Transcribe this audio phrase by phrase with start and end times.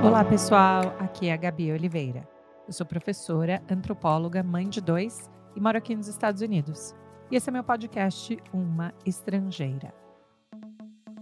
[0.00, 0.94] Olá, pessoal.
[1.00, 2.26] Aqui é a Gabi Oliveira.
[2.68, 6.94] Eu sou professora, antropóloga, mãe de dois e moro aqui nos Estados Unidos.
[7.30, 9.92] E esse é meu podcast Uma Estrangeira.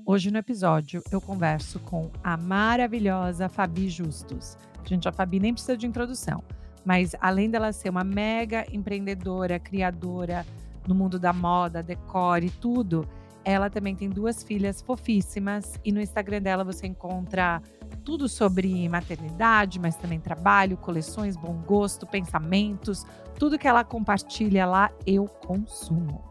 [0.05, 4.59] Hoje no episódio eu converso com a maravilhosa Fabi Justus.
[4.85, 6.45] Gente, a Fabi nem precisa de introdução,
[6.85, 10.45] mas além dela ser uma mega empreendedora, criadora
[10.87, 13.09] no mundo da moda, decore, tudo,
[13.43, 17.63] ela também tem duas filhas fofíssimas e no Instagram dela você encontra
[18.07, 23.05] tudo sobre maternidade, mas também trabalho, coleções, bom gosto, pensamentos,
[23.37, 26.25] tudo que ela compartilha lá eu consumo.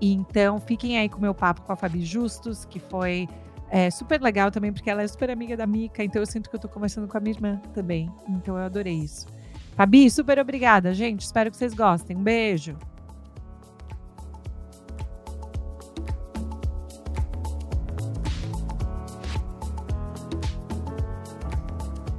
[0.00, 3.28] Então fiquem aí com o meu papo com a Fabi Justus, que foi
[3.68, 6.54] é, super legal também, porque ela é super amiga da Mica, então eu sinto que
[6.54, 8.08] eu tô conversando com a minha irmã também.
[8.28, 9.26] Então eu adorei isso.
[9.74, 11.22] Fabi, super obrigada, gente.
[11.22, 12.16] Espero que vocês gostem.
[12.16, 12.76] Um beijo.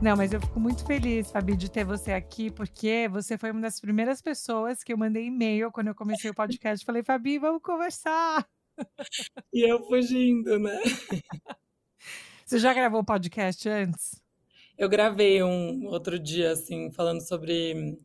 [0.02, 3.60] Não, mas eu fico muito feliz, Fabi, de ter você aqui, porque você foi uma
[3.60, 6.86] das primeiras pessoas que eu mandei e-mail quando eu comecei o podcast.
[6.86, 8.48] Falei, Fabi, vamos conversar.
[9.52, 10.80] E eu fugindo, né?
[12.46, 14.22] Você já gravou podcast antes?
[14.78, 18.00] Eu gravei um outro dia, assim, falando sobre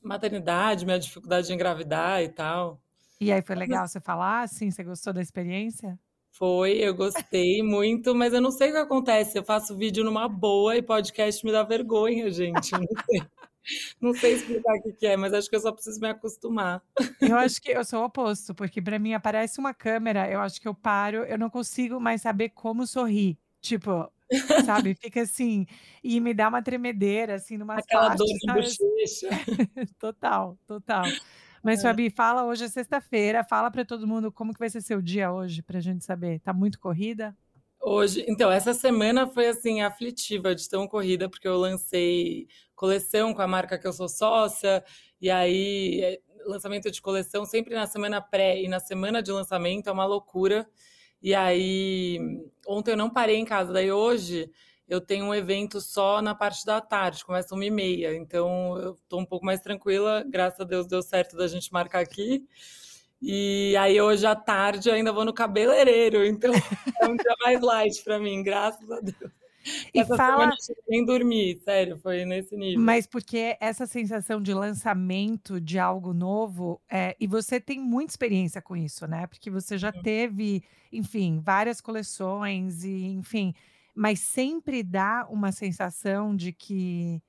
[0.00, 2.80] maternidade, minha dificuldade de engravidar e tal.
[3.20, 4.70] E aí foi legal você falar, assim?
[4.70, 5.98] Você gostou da experiência?
[6.38, 9.38] Foi, eu gostei muito, mas eu não sei o que acontece.
[9.38, 12.72] Eu faço vídeo numa boa e podcast me dá vergonha, gente.
[12.72, 13.22] Não sei,
[14.00, 16.82] não sei explicar o que, é, mas acho que eu só preciso me acostumar.
[17.22, 20.60] Eu acho que eu sou o oposto, porque para mim aparece uma câmera, eu acho
[20.60, 23.38] que eu paro, eu não consigo mais saber como sorrir.
[23.62, 24.12] Tipo,
[24.64, 24.94] sabe?
[24.94, 25.66] Fica assim,
[26.04, 28.60] e me dá uma tremedeira, assim, numa Aquela partes, dor de sabe?
[28.60, 29.28] bochecha.
[29.98, 31.04] Total, total.
[31.62, 31.82] Mas, É.
[31.82, 35.32] Fabi, fala hoje é sexta-feira, fala para todo mundo como que vai ser seu dia
[35.32, 36.40] hoje, pra gente saber.
[36.40, 37.36] Tá muito corrida?
[37.80, 43.42] Hoje, então, essa semana foi assim aflitiva de tão corrida, porque eu lancei coleção com
[43.42, 44.82] a marca que eu sou sócia,
[45.20, 49.88] e aí é, lançamento de coleção sempre na semana pré e na semana de lançamento
[49.88, 50.68] é uma loucura.
[51.22, 52.18] E aí
[52.66, 54.50] ontem eu não parei em casa, daí hoje
[54.88, 58.96] eu tenho um evento só na parte da tarde, começa uma e meia, então eu
[59.08, 62.46] tô um pouco mais tranquila, graças a Deus deu certo da gente marcar aqui.
[63.20, 66.52] E aí hoje à tarde eu ainda vou no cabeleireiro, então
[67.00, 69.32] é um dia mais light pra mim, graças a Deus.
[69.92, 70.50] E Essa fala,
[70.88, 72.80] nem dormi, sério, foi nesse nível.
[72.80, 78.62] mas porque essa sensação de lançamento de algo novo, é, e você tem muita experiência
[78.62, 79.26] com isso, né?
[79.26, 83.52] Porque você já teve, enfim, várias coleções, e enfim,
[83.96, 87.22] mas sempre dá uma sensação de que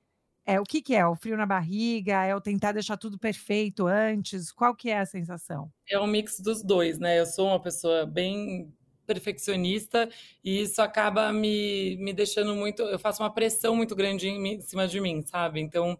[0.44, 1.06] é o que, que é?
[1.06, 2.24] O frio na barriga?
[2.24, 4.52] É o tentar deixar tudo perfeito antes?
[4.52, 5.70] Qual que é a sensação?
[5.90, 7.18] É um mix dos dois, né?
[7.18, 8.72] Eu sou uma pessoa bem
[9.06, 10.08] perfeccionista
[10.44, 12.82] e isso acaba me, me deixando muito.
[12.82, 15.60] Eu faço uma pressão muito grande em, em cima de mim, sabe?
[15.60, 15.98] Então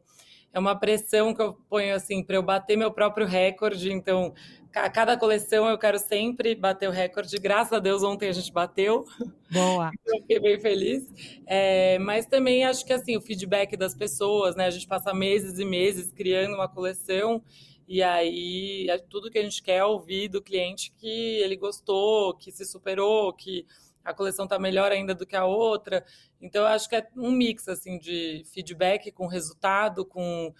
[0.52, 3.92] é uma pressão que eu ponho assim para eu bater meu próprio recorde.
[3.92, 4.34] Então,
[4.74, 7.36] a cada coleção eu quero sempre bater o recorde.
[7.38, 9.04] Graças a Deus, ontem a gente bateu.
[9.50, 9.90] Boa.
[10.06, 11.06] Eu fiquei bem feliz.
[11.46, 14.66] É, mas também acho que assim, o feedback das pessoas, né?
[14.66, 17.42] A gente passa meses e meses criando uma coleção,
[17.86, 22.52] e aí é tudo que a gente quer ouvir do cliente que ele gostou, que
[22.52, 23.64] se superou, que
[24.10, 26.04] a coleção está melhor ainda do que a outra.
[26.40, 30.52] Então, eu acho que é um mix assim de feedback com resultado, com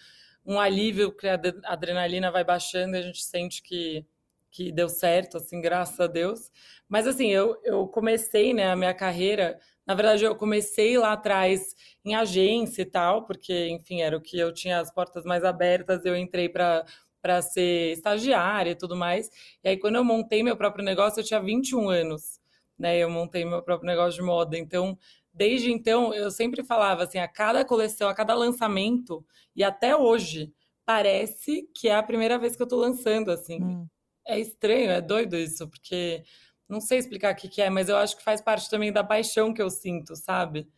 [0.44, 4.04] um alívio que a adre- adrenalina vai baixando e a gente sente que,
[4.50, 6.50] que deu certo, assim, graças a Deus.
[6.88, 9.58] Mas assim, eu, eu comecei, né, a minha carreira.
[9.86, 14.38] Na verdade, eu comecei lá atrás em agência e tal, porque, enfim, era o que
[14.38, 16.04] eu tinha as portas mais abertas.
[16.04, 16.84] Eu entrei para
[17.20, 19.28] para ser estagiária e tudo mais.
[19.64, 22.37] E aí, quando eu montei meu próprio negócio, eu tinha 21 anos,
[22.78, 22.98] né?
[22.98, 24.56] Eu montei meu próprio negócio de moda.
[24.56, 24.98] Então,
[25.32, 29.24] desde então, eu sempre falava assim, a cada coleção, a cada lançamento,
[29.54, 30.52] e até hoje,
[30.84, 33.62] parece que é a primeira vez que eu tô lançando, assim.
[33.62, 33.86] Hum.
[34.26, 36.22] É estranho, é doido isso, porque
[36.68, 39.02] não sei explicar o que que é, mas eu acho que faz parte também da
[39.02, 40.68] paixão que eu sinto, sabe?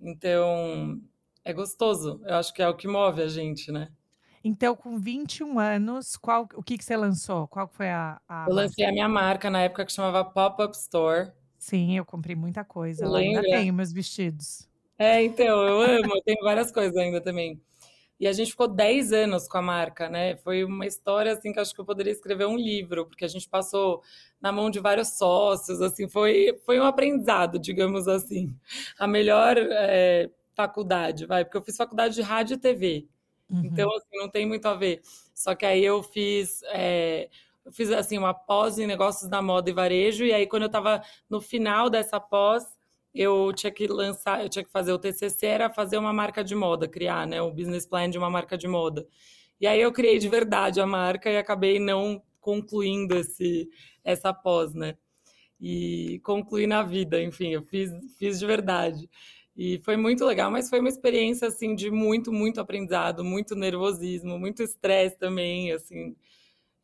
[0.00, 1.00] Então,
[1.44, 2.20] é gostoso.
[2.24, 3.90] Eu acho que é o que move a gente, né?
[4.42, 7.48] Então, com 21 anos, qual, o que, que você lançou?
[7.48, 11.32] Qual foi a, a Eu lancei a minha marca na época que chamava Pop-Up Store.
[11.64, 13.08] Sim, eu comprei muita coisa.
[13.08, 13.20] lá.
[13.20, 14.68] ainda tenho meus vestidos.
[14.98, 17.58] É, então, eu amo, eu tenho várias coisas ainda também.
[18.20, 20.36] E a gente ficou 10 anos com a marca, né?
[20.36, 23.28] Foi uma história assim que eu acho que eu poderia escrever um livro, porque a
[23.28, 24.02] gente passou
[24.42, 28.54] na mão de vários sócios, assim, foi, foi um aprendizado, digamos assim.
[28.98, 33.06] A melhor é, faculdade, vai, porque eu fiz faculdade de rádio e TV.
[33.50, 33.96] Então, Uhum.
[33.96, 35.00] assim, não tem muito a ver.
[35.34, 37.30] Só que aí eu fiz, é,
[37.72, 41.02] fiz assim, uma pós em negócios da moda e varejo, e aí quando eu estava
[41.28, 42.64] no final dessa pós,
[43.14, 46.54] eu tinha que lançar, eu tinha que fazer o TCC, era fazer uma marca de
[46.54, 49.06] moda, criar, né, o business plan de uma marca de moda.
[49.60, 53.68] E aí eu criei de verdade a marca e acabei não concluindo esse,
[54.04, 54.96] essa pós, né?
[55.60, 59.08] E concluí na vida, enfim, eu fiz, fiz de verdade.
[59.56, 64.38] E foi muito legal, mas foi uma experiência, assim, de muito, muito aprendizado, muito nervosismo,
[64.38, 66.16] muito estresse também, assim.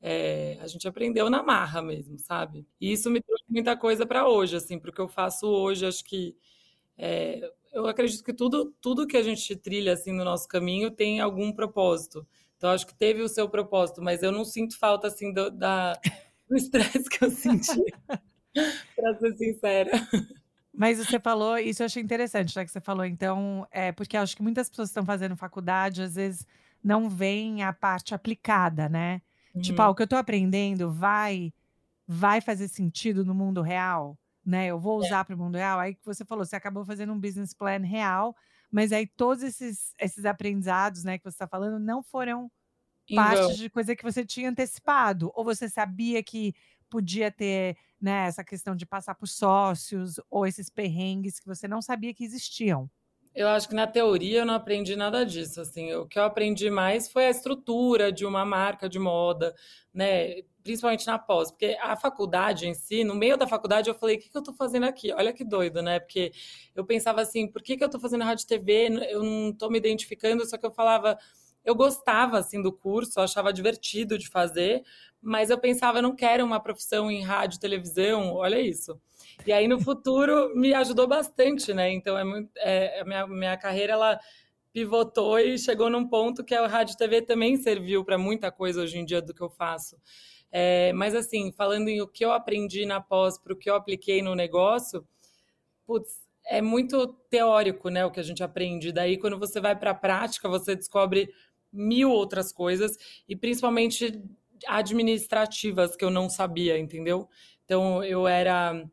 [0.01, 2.67] É, a gente aprendeu na marra mesmo, sabe?
[2.81, 6.35] E isso me trouxe muita coisa para hoje, assim, porque eu faço hoje, acho que
[6.97, 11.21] é, eu acredito que tudo, tudo que a gente trilha assim no nosso caminho tem
[11.21, 12.27] algum propósito.
[12.57, 15.99] Então acho que teve o seu propósito, mas eu não sinto falta assim do, da,
[16.49, 17.83] do estresse que eu senti,
[18.97, 19.91] para ser sincera.
[20.73, 24.37] Mas você falou, isso eu achei interessante, já que você falou, então, é porque acho
[24.37, 26.47] que muitas pessoas estão fazendo faculdade, às vezes
[26.83, 29.21] não veem a parte aplicada, né?
[29.55, 29.61] Uhum.
[29.61, 31.53] Tipo, ah, o que eu estou aprendendo vai
[32.07, 34.67] vai fazer sentido no mundo real, né?
[34.67, 35.07] Eu vou é.
[35.07, 35.25] usar é.
[35.25, 35.79] para o mundo real.
[35.79, 38.35] Aí que você falou, você acabou fazendo um business plan real,
[38.71, 42.51] mas aí todos esses, esses aprendizados, né, que você está falando, não foram
[43.15, 46.55] parte de coisa que você tinha antecipado, ou você sabia que
[46.89, 51.81] podia ter né, essa questão de passar por sócios ou esses perrengues que você não
[51.81, 52.91] sabia que existiam.
[53.35, 55.61] Eu acho que na teoria eu não aprendi nada disso.
[55.61, 59.55] Assim, o que eu aprendi mais foi a estrutura de uma marca de moda,
[59.95, 60.43] né?
[60.63, 64.19] Principalmente na pós, porque a faculdade em si, no meio da faculdade, eu falei: o
[64.21, 65.13] que, que eu estou fazendo aqui?
[65.13, 66.01] Olha que doido, né?
[66.01, 66.33] Porque
[66.75, 68.89] eu pensava assim: por que, que eu estou fazendo rádio e TV?
[69.11, 71.19] Eu não estou me identificando, só que eu falava
[71.65, 74.83] eu gostava assim do curso, eu achava divertido de fazer,
[75.23, 79.01] mas eu pensava, eu não quero uma profissão em rádio, televisão, olha isso.
[79.47, 81.93] E aí no futuro me ajudou bastante, né?
[81.93, 84.21] Então é muito, é, a minha, minha carreira ela
[84.73, 88.99] pivotou e chegou num ponto que a rádio TV também serviu para muita coisa hoje
[88.99, 89.97] em dia do que eu faço.
[90.53, 93.75] É, mas assim, falando em o que eu aprendi na pós para o que eu
[93.75, 95.07] apliquei no negócio,
[95.87, 98.93] putz, é muito teórico, né, o que a gente aprende.
[98.93, 101.33] Daí, quando você vai para a prática, você descobre
[101.73, 102.97] mil outras coisas
[103.29, 104.21] e principalmente
[104.67, 107.29] administrativas que eu não sabia, entendeu?
[107.65, 108.85] Então eu era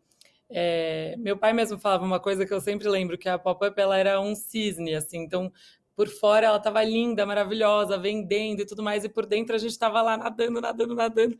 [0.49, 3.97] é, meu pai mesmo falava uma coisa que eu sempre lembro que a pop-up ela
[3.97, 5.51] era um cisne assim, então
[5.95, 9.71] por fora ela estava linda, maravilhosa, vendendo e tudo mais, e por dentro a gente
[9.71, 11.35] estava lá nadando, nadando, nadando.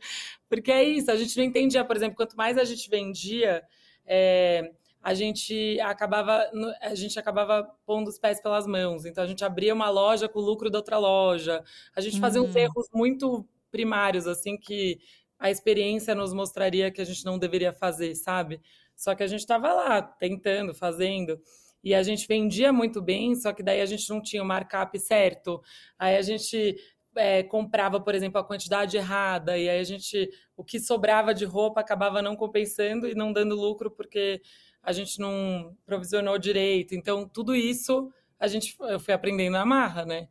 [0.48, 3.62] Porque é isso, a gente não entendia, por exemplo, quanto mais a gente vendia,
[4.04, 6.50] é, a gente acabava
[6.82, 9.04] a gente acabava pondo os pés pelas mãos.
[9.06, 11.62] Então a gente abria uma loja com o lucro da outra loja.
[11.94, 12.58] A gente fazia uns hum.
[12.58, 14.98] erros muito primários assim que
[15.38, 18.60] a experiência nos mostraria que a gente não deveria fazer, sabe?
[18.96, 21.40] Só que a gente estava lá tentando, fazendo.
[21.82, 24.98] E a gente vendia muito bem, só que daí a gente não tinha o markup
[24.98, 25.62] certo.
[25.96, 26.76] Aí a gente
[27.16, 31.44] é, comprava, por exemplo, a quantidade errada, e aí a gente, o que sobrava de
[31.44, 34.42] roupa acabava não compensando e não dando lucro, porque
[34.82, 36.94] a gente não provisionou direito.
[36.94, 40.28] Então, tudo isso a gente eu fui aprendendo na marra, né?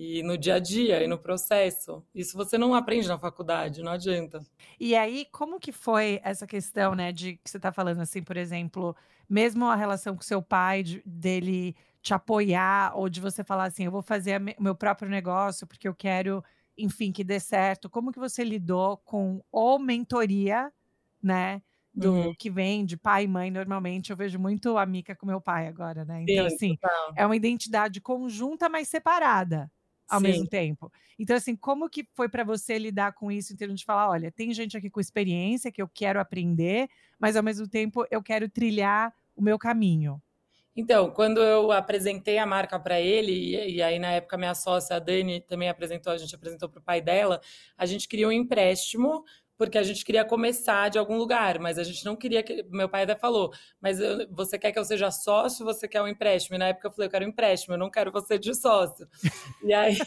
[0.00, 2.04] E no dia a dia, e no processo.
[2.14, 4.40] Isso você não aprende na faculdade, não adianta.
[4.78, 8.36] E aí, como que foi essa questão, né, de que você está falando assim, por
[8.36, 8.94] exemplo,
[9.28, 13.86] mesmo a relação com seu pai, de, dele te apoiar, ou de você falar assim,
[13.86, 16.44] eu vou fazer o meu próprio negócio porque eu quero,
[16.76, 17.90] enfim, que dê certo.
[17.90, 20.72] Como que você lidou com ou mentoria,
[21.20, 21.60] né?
[21.92, 22.34] do uhum.
[22.38, 25.66] que vem de pai e mãe, normalmente eu vejo muito a Mica com meu pai
[25.66, 26.22] agora, né?
[26.22, 27.12] Então, Sim, assim, total.
[27.16, 29.68] é uma identidade conjunta, mas separada
[30.08, 30.26] ao Sim.
[30.26, 30.90] mesmo tempo.
[31.18, 34.30] Então, assim, como que foi para você lidar com isso em termos de falar, olha,
[34.30, 36.88] tem gente aqui com experiência que eu quero aprender,
[37.18, 40.20] mas ao mesmo tempo eu quero trilhar o meu caminho?
[40.74, 44.94] Então, quando eu apresentei a marca para ele, e, e, aí na época minha sócia,
[44.94, 47.40] a Dani, também apresentou, a gente apresentou para o pai dela,
[47.76, 49.24] a gente criou um empréstimo
[49.58, 52.64] porque a gente queria começar de algum lugar, mas a gente não queria que.
[52.70, 56.08] Meu pai até falou, mas eu, você quer que eu seja sócio você quer um
[56.08, 56.54] empréstimo?
[56.54, 59.08] E na época eu falei, eu quero um empréstimo, eu não quero você de sócio.
[59.64, 59.98] e aí.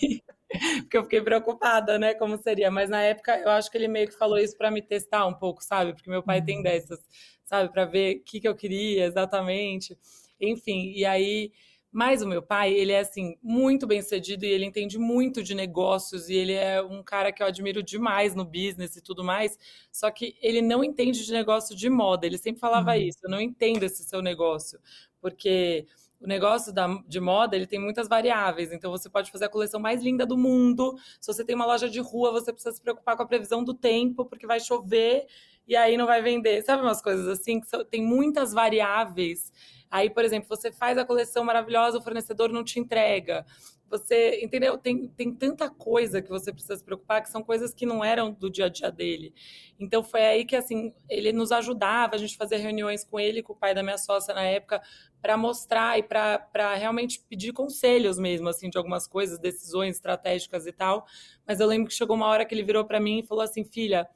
[0.82, 2.14] porque eu fiquei preocupada, né?
[2.14, 2.72] Como seria.
[2.72, 5.34] Mas na época eu acho que ele meio que falou isso para me testar um
[5.34, 5.94] pouco, sabe?
[5.94, 6.46] Porque meu pai uhum.
[6.46, 7.00] tem dessas,
[7.44, 7.72] sabe?
[7.72, 9.98] Para ver o que, que eu queria exatamente.
[10.40, 11.52] Enfim, e aí
[11.92, 15.54] mas o meu pai, ele é assim, muito bem sucedido e ele entende muito de
[15.54, 19.60] negócios e ele é um cara que eu admiro demais no business e tudo mais.
[19.92, 22.26] Só que ele não entende de negócio de moda.
[22.26, 22.98] Ele sempre falava uhum.
[22.98, 24.80] isso: eu não entendo esse seu negócio,
[25.20, 25.86] porque
[26.22, 28.72] o negócio da, de moda ele tem muitas variáveis.
[28.72, 30.96] Então você pode fazer a coleção mais linda do mundo.
[31.20, 33.74] Se você tem uma loja de rua, você precisa se preocupar com a previsão do
[33.74, 35.26] tempo, porque vai chover
[35.68, 36.62] e aí não vai vender.
[36.64, 39.52] Sabe umas coisas assim que são, tem muitas variáveis.
[39.90, 43.46] Aí, por exemplo, você faz a coleção maravilhosa, o fornecedor não te entrega.
[43.90, 44.78] Você, entendeu?
[44.78, 48.32] Tem, tem tanta coisa que você precisa se preocupar, que são coisas que não eram
[48.32, 49.34] do dia a dia dele.
[49.78, 53.52] Então, foi aí que, assim, ele nos ajudava, a gente fazia reuniões com ele, com
[53.52, 54.82] o pai da minha sócia na época,
[55.22, 60.72] para mostrar e para realmente pedir conselhos mesmo, assim, de algumas coisas, decisões estratégicas e
[60.72, 61.06] tal.
[61.46, 63.66] Mas eu lembro que chegou uma hora que ele virou para mim e falou assim,
[63.66, 64.08] filha,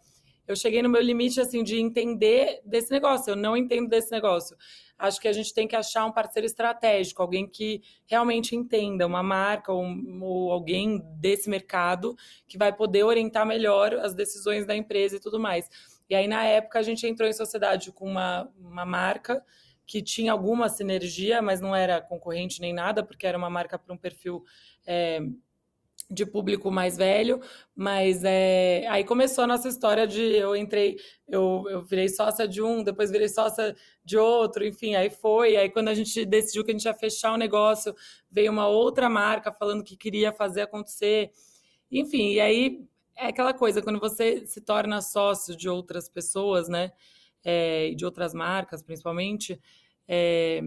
[0.47, 3.31] eu cheguei no meu limite, assim, de entender desse negócio.
[3.31, 4.55] Eu não entendo desse negócio.
[4.97, 9.23] Acho que a gente tem que achar um parceiro estratégico, alguém que realmente entenda, uma
[9.23, 9.85] marca ou,
[10.21, 12.15] ou alguém desse mercado
[12.47, 15.69] que vai poder orientar melhor as decisões da empresa e tudo mais.
[16.09, 19.43] E aí, na época, a gente entrou em sociedade com uma, uma marca
[19.85, 23.93] que tinha alguma sinergia, mas não era concorrente nem nada, porque era uma marca para
[23.93, 24.43] um perfil
[24.85, 25.19] é,
[26.09, 27.41] de público mais velho,
[27.75, 30.97] mas é, aí começou a nossa história de eu entrei,
[31.27, 35.69] eu, eu virei sócia de um, depois virei sócia de outro, enfim, aí foi, aí
[35.69, 37.95] quando a gente decidiu que a gente ia fechar o negócio,
[38.29, 41.31] veio uma outra marca falando que queria fazer acontecer,
[41.91, 42.85] enfim, e aí
[43.15, 46.91] é aquela coisa, quando você se torna sócio de outras pessoas, né,
[47.43, 49.59] é, de outras marcas principalmente,
[50.07, 50.61] é,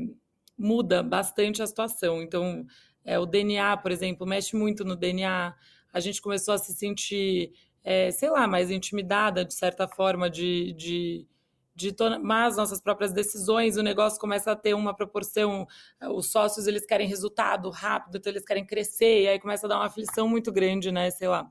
[0.59, 2.67] muda bastante a situação, então
[3.05, 5.55] é, o DNA, por exemplo, mexe muito no DNA.
[5.93, 7.53] A gente começou a se sentir,
[7.83, 11.27] é, sei lá, mais intimidada, de certa forma, de, de,
[11.75, 13.77] de tomar as nossas próprias decisões.
[13.77, 15.67] O negócio começa a ter uma proporção.
[16.15, 19.77] Os sócios eles querem resultado rápido, então eles querem crescer, e aí começa a dar
[19.77, 21.11] uma aflição muito grande, né?
[21.11, 21.51] Sei lá.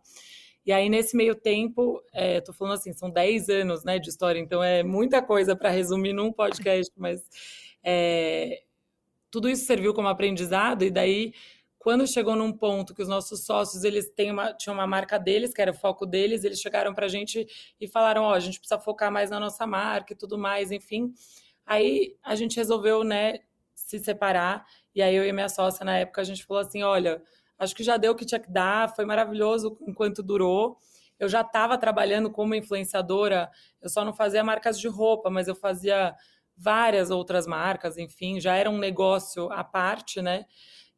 [0.68, 4.38] E aí, nesse meio tempo, é, tô falando assim, são 10 anos né, de história,
[4.38, 7.22] então é muita coisa para resumir num podcast, mas
[7.82, 8.63] é,
[9.38, 11.32] tudo isso serviu como aprendizado e daí
[11.77, 15.53] quando chegou num ponto que os nossos sócios eles têm uma, tinham uma marca deles,
[15.53, 17.48] que era o foco deles, eles chegaram para a gente
[17.79, 20.72] e falaram, ó, oh, a gente precisa focar mais na nossa marca e tudo mais,
[20.72, 21.13] enfim.
[21.67, 23.41] Aí a gente resolveu, né,
[23.75, 24.65] se separar,
[24.96, 27.22] e aí eu e minha sócia na época a gente falou assim, olha,
[27.60, 30.79] acho que já deu o que tinha que dar, foi maravilhoso enquanto durou.
[31.20, 35.56] Eu já estava trabalhando como influenciadora, eu só não fazia marcas de roupa, mas eu
[35.56, 36.15] fazia
[36.57, 40.45] várias outras marcas, enfim, já era um negócio à parte, né?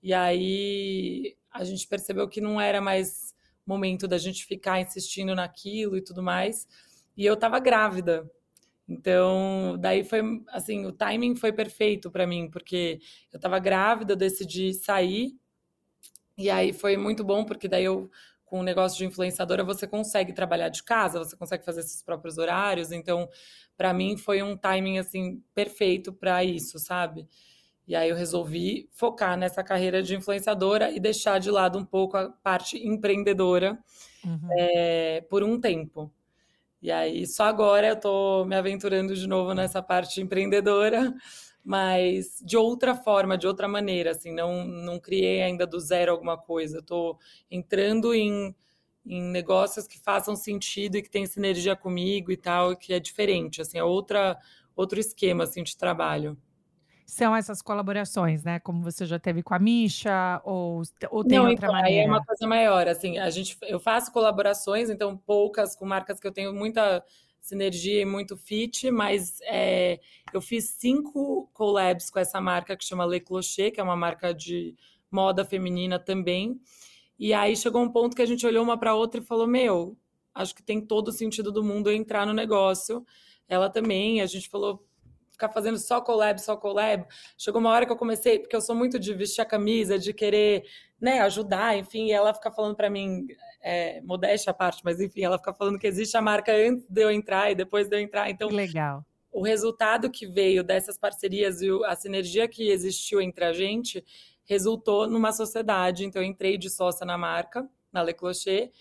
[0.02, 3.36] E aí a gente percebeu que não era mais
[3.66, 6.68] momento da gente ficar insistindo naquilo e tudo mais.
[7.16, 8.30] E eu estava grávida.
[8.88, 13.00] Então, daí foi assim, o timing foi perfeito para mim, porque
[13.32, 15.38] eu estava grávida, eu decidi sair.
[16.38, 18.10] E aí foi muito bom, porque daí eu
[18.50, 22.40] com o negócio de influenciadora, você consegue trabalhar de casa, você consegue fazer seus próprios
[22.40, 22.92] horários.
[22.92, 23.30] Então,
[23.80, 27.26] para mim foi um timing assim perfeito para isso, sabe?
[27.88, 32.18] E aí eu resolvi focar nessa carreira de influenciadora e deixar de lado um pouco
[32.18, 33.80] a parte empreendedora
[34.26, 34.50] uhum.
[34.52, 36.12] é, por um tempo.
[36.82, 41.16] E aí só agora eu estou me aventurando de novo nessa parte empreendedora,
[41.64, 46.38] mas de outra forma, de outra maneira, assim, não, não criei ainda do zero alguma
[46.38, 46.80] coisa.
[46.80, 47.18] Estou
[47.50, 48.54] entrando em
[49.10, 53.60] em negócios que façam sentido e que tem sinergia comigo e tal, que é diferente,
[53.60, 54.38] assim, é outra,
[54.76, 56.38] outro esquema, assim, de trabalho.
[57.08, 58.60] São essas colaborações, né?
[58.60, 62.02] Como você já teve com a Misha, ou, ou tem Não, outra então, maneira?
[62.02, 66.20] Aí é uma coisa maior, assim, a gente, eu faço colaborações, então poucas com marcas
[66.20, 67.04] que eu tenho muita
[67.42, 70.00] sinergia e muito fit, mas é,
[70.32, 74.32] eu fiz cinco collabs com essa marca que chama Le Clocher, que é uma marca
[74.32, 74.76] de
[75.10, 76.62] moda feminina também,
[77.20, 79.98] e aí chegou um ponto que a gente olhou uma para outra e falou: Meu,
[80.34, 83.06] acho que tem todo o sentido do mundo entrar no negócio.
[83.48, 84.88] Ela também, a gente falou,
[85.40, 87.06] ficar fazendo só collab, só collab.
[87.38, 90.14] Chegou uma hora que eu comecei, porque eu sou muito de vestir a camisa, de
[90.14, 90.64] querer
[91.00, 93.26] né, ajudar, enfim, e ela fica falando para mim,
[93.62, 97.02] é, modéstia à parte, mas enfim, ela fica falando que existe a marca antes de
[97.02, 98.30] eu entrar e depois de eu entrar.
[98.30, 99.04] Então, legal.
[99.32, 104.04] O resultado que veio dessas parcerias e a sinergia que existiu entre a gente
[104.50, 106.04] resultou numa sociedade.
[106.04, 108.72] Então, eu entrei de sócia na marca, na Le Clocher,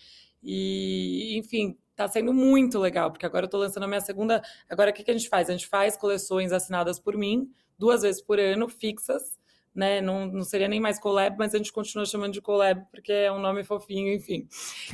[0.41, 4.41] e, enfim, está sendo muito legal, porque agora eu estou lançando a minha segunda.
[4.67, 5.47] Agora, o que, que a gente faz?
[5.47, 9.37] A gente faz coleções assinadas por mim, duas vezes por ano, fixas.
[9.75, 10.01] Né?
[10.01, 13.31] Não, não seria nem mais collab, mas a gente continua chamando de collab porque é
[13.31, 14.47] um nome fofinho, enfim.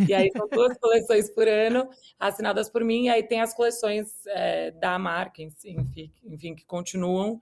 [0.08, 1.88] E aí são duas coleções por ano,
[2.20, 5.78] assinadas por mim, e aí tem as coleções é, da marca, enfim,
[6.26, 7.40] enfim, que continuam.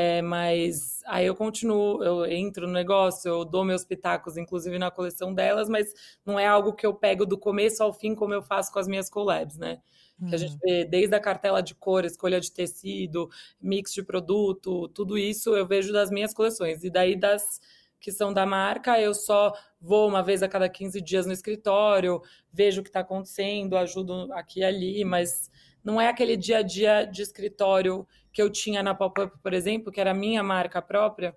[0.00, 4.92] É, mas aí eu continuo, eu entro no negócio, eu dou meus pitacos, inclusive na
[4.92, 5.92] coleção delas, mas
[6.24, 8.86] não é algo que eu pego do começo ao fim, como eu faço com as
[8.86, 9.80] minhas collabs, né?
[10.28, 10.58] Que a gente hum.
[10.62, 13.28] vê desde a cartela de cor, escolha de tecido,
[13.60, 16.84] mix de produto, tudo isso eu vejo das minhas coleções.
[16.84, 17.60] E daí das
[17.98, 22.22] que são da marca, eu só vou uma vez a cada 15 dias no escritório,
[22.52, 25.50] vejo o que está acontecendo, ajudo aqui e ali, mas
[25.84, 29.92] não é aquele dia a dia de escritório que eu tinha na Pop-Up, por exemplo,
[29.92, 31.34] que era minha marca própria,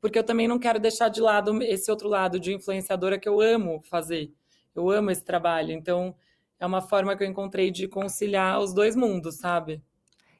[0.00, 3.40] porque eu também não quero deixar de lado esse outro lado de influenciadora que eu
[3.40, 4.32] amo fazer.
[4.74, 5.72] Eu amo esse trabalho.
[5.72, 6.14] Então,
[6.60, 9.82] é uma forma que eu encontrei de conciliar os dois mundos, sabe?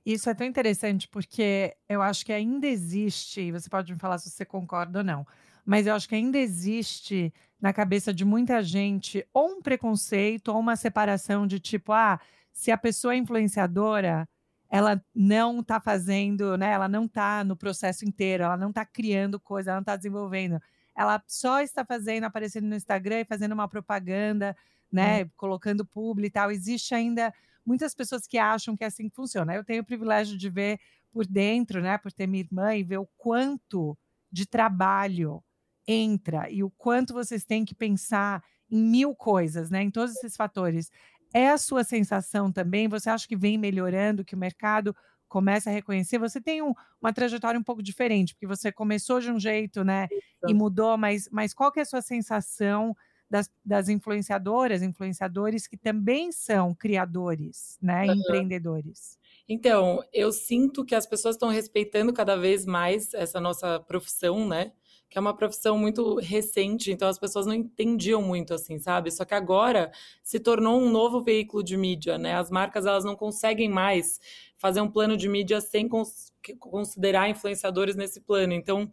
[0.05, 4.29] Isso é tão interessante porque eu acho que ainda existe, você pode me falar se
[4.31, 5.27] você concorda ou não,
[5.65, 10.59] mas eu acho que ainda existe na cabeça de muita gente ou um preconceito ou
[10.59, 12.21] uma separação de tipo, ah,
[12.55, 14.27] se a pessoa é influenciadora,
[14.71, 16.71] ela não está fazendo, né?
[16.71, 20.59] Ela não está no processo inteiro, ela não está criando coisa, ela não está desenvolvendo.
[20.97, 24.57] Ela só está fazendo, aparecendo no Instagram e fazendo uma propaganda,
[24.91, 25.25] né?
[25.25, 25.31] Hum.
[25.37, 26.51] Colocando publi e tal.
[26.51, 27.35] Existe ainda
[27.67, 29.55] muitas pessoas que acham que é assim que funciona.
[29.55, 30.79] Eu tenho o privilégio de ver
[31.13, 33.97] por dentro, né, por ter minha irmã e ver o quanto
[34.31, 35.43] de trabalho
[35.87, 40.37] entra e o quanto vocês têm que pensar em mil coisas, né, em todos esses
[40.37, 40.91] fatores.
[41.35, 42.87] É a sua sensação também?
[42.89, 44.97] Você acha que vem melhorando, que o mercado
[45.29, 46.17] começa a reconhecer?
[46.19, 46.73] Você tem um,
[47.03, 50.23] uma trajetória um pouco diferente, porque você começou de um jeito, né, Isso.
[50.49, 52.95] e mudou, mas, mas qual que é a sua sensação
[53.29, 58.15] das, das influenciadoras, influenciadores que também são criadores, né, uhum.
[58.15, 59.19] empreendedores.
[59.49, 64.73] Então, eu sinto que as pessoas estão respeitando cada vez mais essa nossa profissão, né?
[65.11, 69.11] Que é uma profissão muito recente, então as pessoas não entendiam muito assim, sabe?
[69.13, 69.93] Só que agora
[70.23, 72.35] se tornou um novo veículo de mídia, né?
[72.35, 74.19] As marcas elas não conseguem mais
[74.57, 78.53] fazer um plano de mídia sem cons considerar influenciadores nesse plano.
[78.53, 78.91] Então,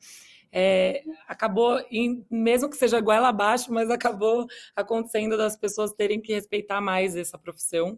[0.51, 6.33] é, acabou, em, mesmo que seja goela abaixo, mas acabou acontecendo das pessoas terem que
[6.33, 7.97] respeitar mais essa profissão.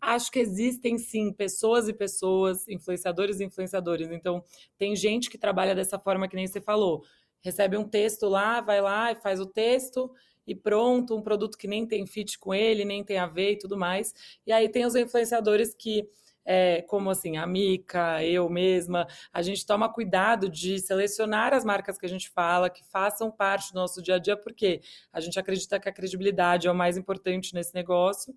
[0.00, 4.10] Acho que existem sim pessoas e pessoas, influenciadores e influenciadores.
[4.10, 4.44] Então,
[4.76, 7.02] tem gente que trabalha dessa forma que nem você falou.
[7.44, 10.10] Recebe um texto lá, vai lá e faz o texto
[10.46, 13.58] e pronto, um produto que nem tem fit com ele, nem tem a ver e
[13.58, 14.14] tudo mais.
[14.46, 16.08] E aí tem os influenciadores que
[16.46, 21.96] é, como assim, a Mica, eu mesma, a gente toma cuidado de selecionar as marcas
[21.96, 25.38] que a gente fala, que façam parte do nosso dia a dia, porque a gente
[25.38, 28.34] acredita que a credibilidade é o mais importante nesse negócio.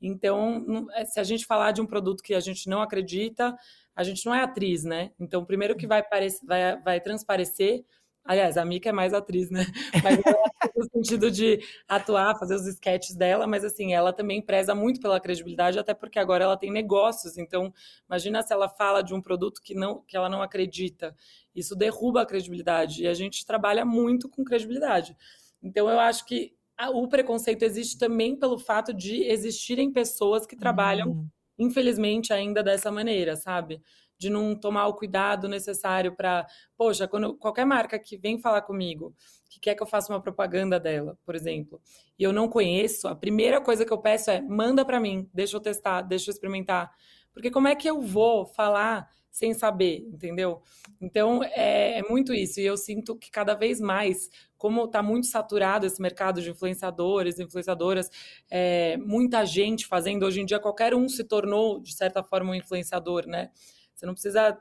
[0.00, 3.56] Então, é, se a gente falar de um produto que a gente não acredita,
[3.96, 5.10] a gente não é atriz, né?
[5.18, 6.04] Então, primeiro que vai,
[6.44, 7.84] vai, vai transparecer
[8.28, 9.64] Aliás, a Mika é mais atriz, né?
[10.04, 14.74] Mas ela, no sentido de atuar, fazer os sketches dela, mas assim, ela também preza
[14.74, 17.38] muito pela credibilidade, até porque agora ela tem negócios.
[17.38, 17.72] Então,
[18.06, 21.16] imagina se ela fala de um produto que não que ela não acredita.
[21.54, 23.02] Isso derruba a credibilidade.
[23.02, 25.16] E a gente trabalha muito com credibilidade.
[25.62, 26.52] Então, eu acho que
[26.92, 31.28] o preconceito existe também pelo fato de existirem pessoas que trabalham, uhum.
[31.58, 33.80] infelizmente, ainda dessa maneira, sabe?
[34.18, 39.14] De não tomar o cuidado necessário para, poxa, quando qualquer marca que vem falar comigo,
[39.48, 41.80] que quer que eu faça uma propaganda dela, por exemplo,
[42.18, 45.56] e eu não conheço, a primeira coisa que eu peço é manda para mim, deixa
[45.56, 46.90] eu testar, deixa eu experimentar,
[47.32, 50.62] porque como é que eu vou falar sem saber, entendeu?
[51.00, 55.28] Então é, é muito isso, e eu sinto que cada vez mais, como está muito
[55.28, 58.10] saturado esse mercado de influenciadores, influenciadoras,
[58.50, 62.54] é, muita gente fazendo, hoje em dia qualquer um se tornou, de certa forma, um
[62.54, 63.50] influenciador, né?
[63.98, 64.56] Você não precisa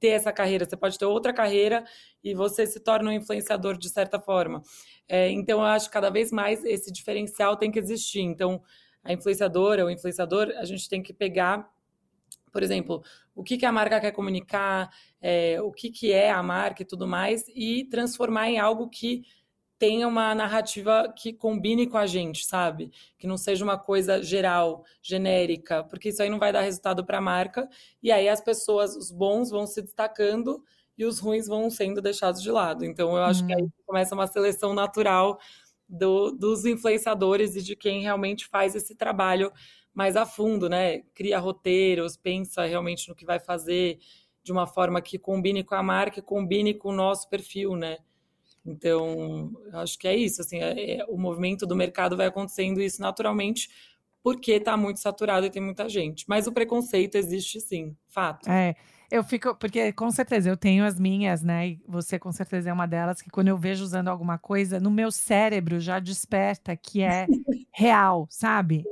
[0.00, 1.84] ter essa carreira, você pode ter outra carreira
[2.24, 4.62] e você se torna um influenciador de certa forma.
[5.06, 8.22] É, então, eu acho que cada vez mais esse diferencial tem que existir.
[8.22, 8.62] Então,
[9.04, 11.70] a influenciadora, o influenciador, a gente tem que pegar,
[12.50, 13.02] por exemplo,
[13.34, 16.86] o que, que a marca quer comunicar, é, o que, que é a marca e
[16.86, 19.22] tudo mais, e transformar em algo que
[19.82, 22.92] tenha uma narrativa que combine com a gente, sabe?
[23.18, 27.18] Que não seja uma coisa geral, genérica, porque isso aí não vai dar resultado para
[27.18, 27.68] a marca.
[28.00, 30.62] E aí as pessoas, os bons vão se destacando
[30.96, 32.84] e os ruins vão sendo deixados de lado.
[32.84, 33.70] Então eu acho que aí uhum.
[33.84, 35.40] começa uma seleção natural
[35.88, 39.52] do, dos influenciadores e de quem realmente faz esse trabalho
[39.92, 41.00] mais a fundo, né?
[41.12, 43.98] Cria roteiros, pensa realmente no que vai fazer
[44.44, 47.98] de uma forma que combine com a marca, e combine com o nosso perfil, né?
[48.64, 53.02] Então, acho que é isso, assim, é, é, o movimento do mercado vai acontecendo isso
[53.02, 53.68] naturalmente,
[54.22, 56.24] porque está muito saturado e tem muita gente.
[56.28, 58.48] Mas o preconceito existe sim, fato.
[58.48, 58.76] É,
[59.10, 61.68] eu fico, porque com certeza eu tenho as minhas, né?
[61.68, 64.90] E você com certeza é uma delas que quando eu vejo usando alguma coisa, no
[64.90, 67.26] meu cérebro já desperta que é
[67.74, 68.84] real, sabe?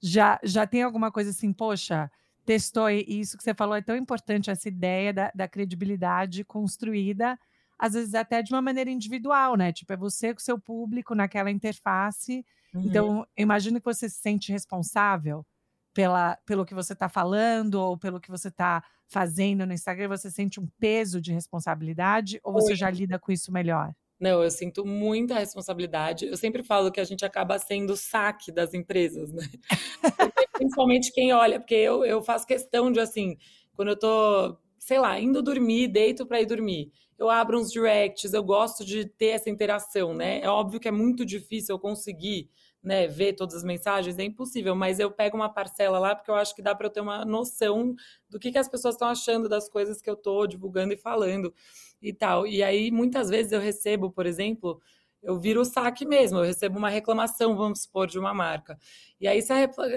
[0.00, 2.10] Já, já tem alguma coisa assim, poxa,
[2.46, 7.38] testou e isso que você falou é tão importante, essa ideia da, da credibilidade construída
[7.78, 9.72] às vezes até de uma maneira individual, né?
[9.72, 12.44] Tipo, é você com o seu público naquela interface.
[12.74, 12.82] Uhum.
[12.84, 15.46] Então, eu imagino que você se sente responsável
[15.94, 20.08] pela, pelo que você está falando ou pelo que você está fazendo no Instagram.
[20.08, 23.94] Você sente um peso de responsabilidade ou você já lida com isso melhor?
[24.20, 26.26] Não, eu sinto muita responsabilidade.
[26.26, 29.44] Eu sempre falo que a gente acaba sendo o saque das empresas, né?
[30.58, 33.36] principalmente quem olha, porque eu, eu faço questão de, assim,
[33.74, 38.32] quando eu tô, sei lá, indo dormir, deito para ir dormir, eu abro uns directs,
[38.32, 40.40] eu gosto de ter essa interação, né?
[40.40, 42.48] É óbvio que é muito difícil eu conseguir
[42.82, 46.36] né, ver todas as mensagens, é impossível, mas eu pego uma parcela lá porque eu
[46.36, 47.94] acho que dá para eu ter uma noção
[48.30, 51.52] do que, que as pessoas estão achando das coisas que eu estou divulgando e falando
[52.00, 52.46] e tal.
[52.46, 54.80] E aí, muitas vezes eu recebo, por exemplo,
[55.20, 58.78] eu viro o saque mesmo, eu recebo uma reclamação, vamos supor, de uma marca.
[59.20, 59.40] E aí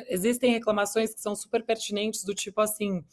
[0.10, 3.04] existem reclamações que são super pertinentes, do tipo assim,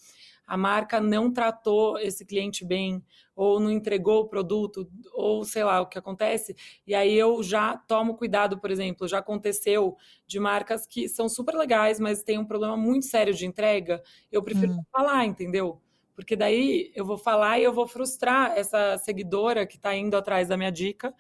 [0.49, 3.05] a marca não tratou esse cliente bem,
[3.37, 6.57] ou não entregou o produto, ou sei lá o que acontece.
[6.87, 9.95] E aí eu já tomo cuidado, por exemplo, já aconteceu
[10.27, 14.03] de marcas que são super legais, mas tem um problema muito sério de entrega.
[14.33, 14.83] Eu prefiro hum.
[14.91, 15.83] falar, entendeu?
[16.15, 20.49] Porque daí eu vou falar e eu vou frustrar essa seguidora que está indo atrás
[20.49, 21.15] da minha dica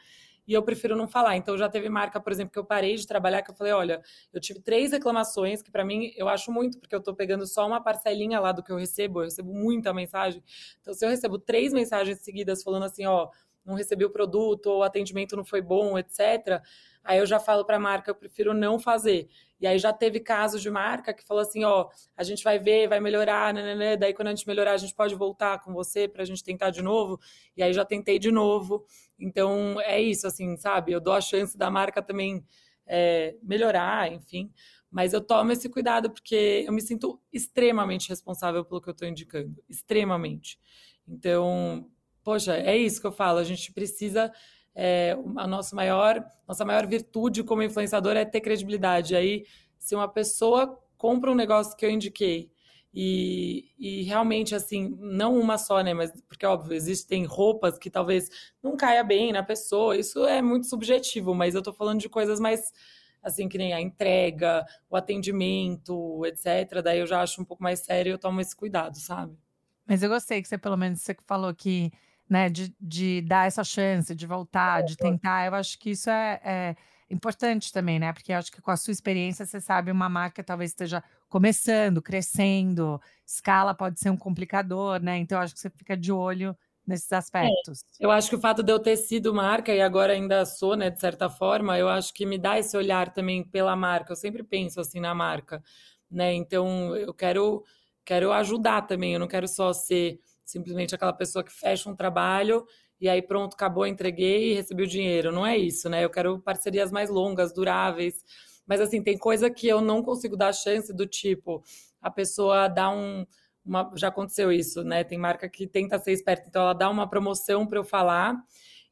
[0.48, 1.36] e eu prefiro não falar.
[1.36, 4.02] Então já teve marca, por exemplo, que eu parei de trabalhar, que eu falei, olha,
[4.32, 7.66] eu tive três reclamações, que para mim eu acho muito, porque eu estou pegando só
[7.66, 10.42] uma parcelinha lá do que eu recebo, eu recebo muita mensagem.
[10.80, 13.28] Então, se eu recebo três mensagens seguidas falando assim, ó,
[13.62, 16.62] não recebi o produto, ou o atendimento não foi bom, etc.,
[17.04, 19.28] aí eu já falo para a marca, eu prefiro não fazer.
[19.60, 22.88] E aí já teve casos de marca que falou assim, ó, a gente vai ver,
[22.88, 23.96] vai melhorar, né, né, né.
[23.96, 26.70] daí quando a gente melhorar, a gente pode voltar com você para a gente tentar
[26.70, 27.20] de novo.
[27.56, 28.84] E aí já tentei de novo.
[29.18, 30.92] Então é isso, assim, sabe?
[30.92, 32.44] Eu dou a chance da marca também
[32.86, 34.50] é, melhorar, enfim.
[34.90, 39.06] Mas eu tomo esse cuidado porque eu me sinto extremamente responsável pelo que eu estou
[39.06, 40.58] indicando, extremamente.
[41.06, 41.90] Então,
[42.22, 43.38] poxa, é isso que eu falo.
[43.38, 44.32] A gente precisa
[44.80, 49.16] é, a nossa maior, nossa maior virtude como influenciador é ter credibilidade.
[49.16, 49.44] Aí,
[49.76, 52.48] se uma pessoa compra um negócio que eu indiquei
[52.94, 55.92] e, e realmente, assim, não uma só, né?
[55.92, 58.30] Mas porque, óbvio, existem roupas que talvez
[58.62, 59.96] não caia bem na pessoa.
[59.96, 62.72] Isso é muito subjetivo, mas eu tô falando de coisas mais
[63.20, 66.80] assim, que nem a entrega, o atendimento, etc.
[66.84, 69.36] Daí eu já acho um pouco mais sério e eu tomo esse cuidado, sabe?
[69.84, 71.90] Mas eu gostei que você, pelo menos, você falou que
[72.28, 75.46] né, de, de dar essa chance, de voltar, de tentar.
[75.46, 76.76] Eu acho que isso é, é
[77.10, 78.12] importante também, né?
[78.12, 82.02] Porque eu acho que com a sua experiência você sabe uma marca talvez esteja começando,
[82.02, 85.16] crescendo, escala pode ser um complicador, né?
[85.18, 87.82] Então eu acho que você fica de olho nesses aspectos.
[88.00, 90.74] É, eu acho que o fato de eu ter sido marca e agora ainda sou,
[90.74, 94.12] né, de certa forma, eu acho que me dá esse olhar também pela marca.
[94.12, 95.62] Eu sempre penso assim na marca,
[96.10, 96.32] né?
[96.34, 97.64] Então eu quero
[98.04, 102.66] quero ajudar também, eu não quero só ser simplesmente aquela pessoa que fecha um trabalho
[103.00, 105.30] e aí pronto, acabou, entreguei e recebi o dinheiro.
[105.30, 106.04] Não é isso, né?
[106.04, 108.24] Eu quero parcerias mais longas, duráveis.
[108.66, 111.62] Mas assim, tem coisa que eu não consigo dar chance do tipo,
[112.00, 113.26] a pessoa dá um.
[113.64, 115.04] Uma, já aconteceu isso, né?
[115.04, 118.34] Tem marca que tenta ser esperta, então ela dá uma promoção para eu falar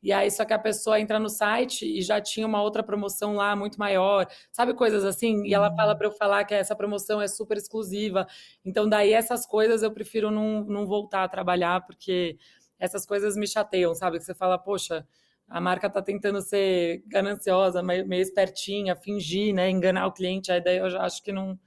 [0.03, 3.35] e aí só que a pessoa entra no site e já tinha uma outra promoção
[3.35, 5.45] lá muito maior, sabe coisas assim?
[5.47, 5.99] E ela fala uhum.
[5.99, 8.27] para eu falar que essa promoção é super exclusiva.
[8.65, 12.39] Então daí essas coisas eu prefiro não, não voltar a trabalhar porque
[12.79, 14.19] essas coisas me chateiam, sabe?
[14.19, 15.07] Que você fala, poxa,
[15.49, 20.63] a marca tá tentando ser gananciosa, meio, meio espertinha, fingir, né, enganar o cliente, aí
[20.63, 21.59] daí eu já acho que não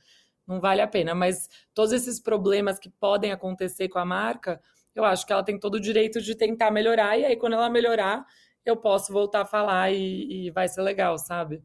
[0.50, 4.60] não vale a pena, mas todos esses problemas que podem acontecer com a marca,
[5.00, 7.70] eu acho que ela tem todo o direito de tentar melhorar, e aí quando ela
[7.70, 8.26] melhorar,
[8.66, 11.64] eu posso voltar a falar e, e vai ser legal, sabe?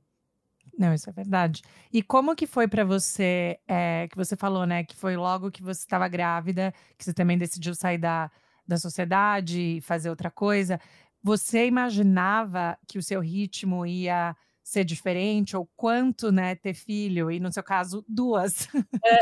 [0.77, 1.63] Não, isso é verdade.
[1.93, 5.63] E como que foi para você, é, que você falou, né, que foi logo que
[5.63, 8.31] você estava grávida, que você também decidiu sair da,
[8.67, 10.81] da sociedade e fazer outra coisa.
[11.23, 17.39] Você imaginava que o seu ritmo ia ser diferente, ou quanto, né, ter filho, e
[17.39, 18.67] no seu caso, duas.
[19.05, 19.21] É.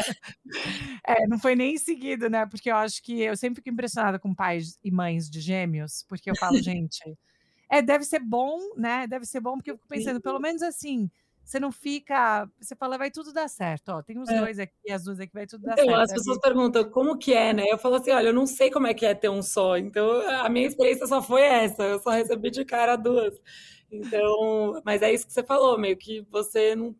[1.24, 2.46] é, não foi nem em seguida, né?
[2.46, 6.30] Porque eu acho que eu sempre fico impressionada com pais e mães de gêmeos, porque
[6.30, 7.18] eu falo, gente,
[7.68, 9.08] é, deve ser bom, né?
[9.08, 11.10] Deve ser bom, porque eu fico pensando, pelo menos assim,
[11.44, 12.48] você não fica.
[12.60, 13.88] Você fala, vai tudo dar certo.
[13.88, 14.38] Ó, tem os é.
[14.38, 16.00] dois aqui, as duas aqui, vai tudo dar então, certo.
[16.02, 17.64] As pessoas perguntam como que é, né?
[17.68, 19.76] Eu falo assim: olha, eu não sei como é que é ter um só.
[19.76, 20.08] Então,
[20.40, 21.82] a minha experiência só foi essa.
[21.82, 23.34] Eu só recebi de cara duas.
[23.92, 26.96] Então, mas é isso que você falou, meio que você não.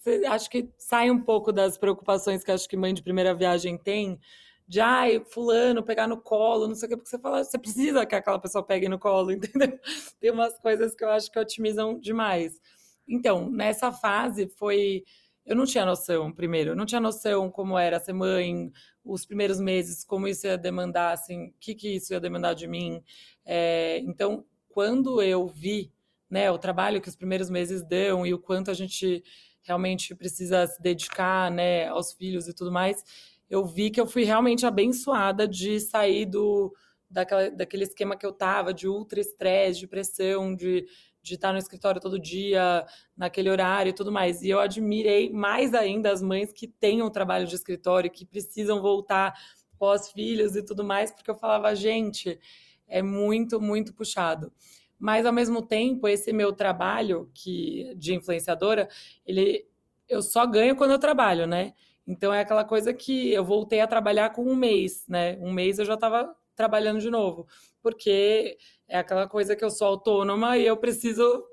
[0.00, 3.78] Você, acho que sai um pouco das preocupações que acho que mãe de primeira viagem
[3.78, 4.18] tem,
[4.66, 8.04] de ai, fulano, pegar no colo, não sei o que, porque você fala, você precisa
[8.04, 9.78] que aquela pessoa pegue no colo, entendeu?
[10.20, 12.60] Tem umas coisas que eu acho que otimizam demais.
[13.08, 15.04] Então, nessa fase foi.
[15.46, 18.70] Eu não tinha noção, primeiro, eu não tinha noção como era ser mãe,
[19.02, 22.66] os primeiros meses, como isso ia demandar, assim, o que, que isso ia demandar de
[22.66, 23.02] mim.
[23.46, 25.92] É, então, quando eu vi
[26.30, 29.22] né, o trabalho que os primeiros meses dão e o quanto a gente
[29.62, 33.04] realmente precisa se dedicar né, aos filhos e tudo mais,
[33.48, 36.74] eu vi que eu fui realmente abençoada de sair do,
[37.10, 40.86] daquela, daquele esquema que eu tava, de ultra estresse, de pressão, de,
[41.22, 42.84] de estar no escritório todo dia,
[43.16, 44.42] naquele horário e tudo mais.
[44.42, 48.82] E eu admirei mais ainda as mães que têm um trabalho de escritório, que precisam
[48.82, 49.34] voltar
[49.78, 52.38] pós-filhos e tudo mais, porque eu falava, gente,
[52.88, 54.52] é muito, muito puxado.
[54.98, 58.88] Mas ao mesmo tempo, esse meu trabalho que de influenciadora,
[59.24, 59.66] ele
[60.08, 61.74] eu só ganho quando eu trabalho, né?
[62.06, 65.36] Então é aquela coisa que eu voltei a trabalhar com um mês, né?
[65.40, 67.46] Um mês eu já estava trabalhando de novo,
[67.82, 68.56] porque
[68.88, 71.44] é aquela coisa que eu sou autônoma e eu preciso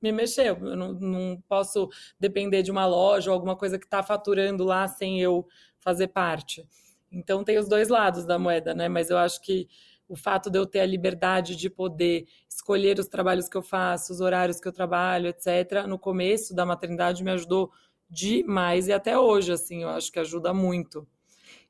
[0.00, 0.48] me mexer.
[0.48, 1.88] Eu não, não posso
[2.20, 5.46] depender de uma loja ou alguma coisa que está faturando lá sem eu
[5.80, 6.68] fazer parte.
[7.10, 8.88] Então tem os dois lados da moeda, né?
[8.88, 9.68] Mas eu acho que
[10.12, 14.12] o fato de eu ter a liberdade de poder escolher os trabalhos que eu faço,
[14.12, 17.72] os horários que eu trabalho, etc., no começo da maternidade me ajudou
[18.10, 21.08] demais e até hoje, assim, eu acho que ajuda muito.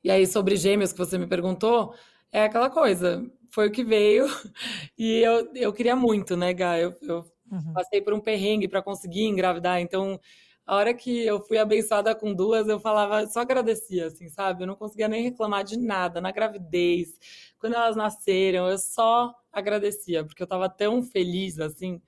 [0.03, 1.95] E aí, sobre gêmeos que você me perguntou,
[2.33, 4.25] é aquela coisa, foi o que veio
[4.99, 6.77] e eu, eu queria muito, né, Gá?
[6.77, 7.71] Eu, eu uhum.
[7.73, 10.19] passei por um perrengue para conseguir engravidar, então
[10.65, 14.63] a hora que eu fui abençoada com duas, eu falava, só agradecia, assim, sabe?
[14.63, 17.19] Eu não conseguia nem reclamar de nada, na gravidez,
[17.59, 22.01] quando elas nasceram, eu só agradecia, porque eu estava tão feliz, assim,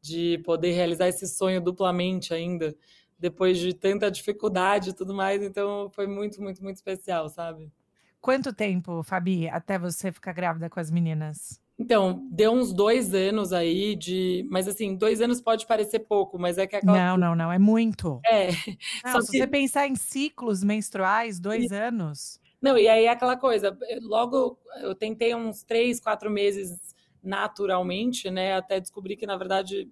[0.00, 2.76] de poder realizar esse sonho duplamente ainda,
[3.18, 7.72] depois de tanta dificuldade e tudo mais, então foi muito, muito, muito especial, sabe?
[8.20, 11.61] Quanto tempo, Fabi, até você ficar grávida com as meninas?
[11.78, 14.46] Então, deu uns dois anos aí de.
[14.50, 16.96] Mas assim, dois anos pode parecer pouco, mas é que aquela.
[16.96, 18.20] Não, não, não, é muito.
[18.26, 18.48] É.
[19.04, 19.38] Não, se que...
[19.38, 21.74] você pensar em ciclos menstruais, dois e...
[21.74, 22.40] anos.
[22.60, 28.54] Não, e aí é aquela coisa, logo eu tentei uns três, quatro meses naturalmente, né?
[28.54, 29.90] Até descobrir que, na verdade,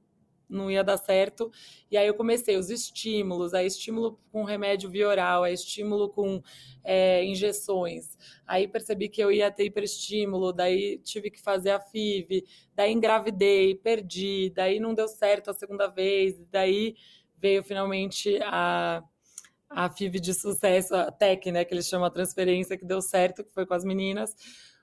[0.50, 1.50] não ia dar certo.
[1.90, 6.42] E aí eu comecei os estímulos, aí estímulo com remédio via oral, aí estímulo com
[6.84, 8.18] é, injeções.
[8.46, 13.74] Aí percebi que eu ia ter hiperestímulo, daí tive que fazer a FIV, daí engravidei,
[13.74, 16.94] perdi, daí não deu certo a segunda vez, daí
[17.38, 19.02] veio finalmente a
[19.70, 23.44] a FIV de sucesso, a TEC, né, que eles chamam a transferência, que deu certo,
[23.44, 24.34] que foi com as meninas,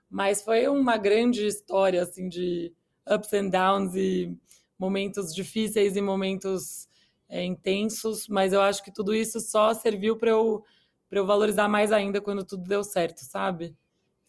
[0.08, 2.72] mas foi uma grande história, assim, de
[3.06, 4.34] ups and downs e
[4.78, 6.88] momentos difíceis e momentos
[7.28, 10.64] é, intensos, mas eu acho que tudo isso só serviu para eu,
[11.10, 13.76] eu valorizar mais ainda quando tudo deu certo, sabe?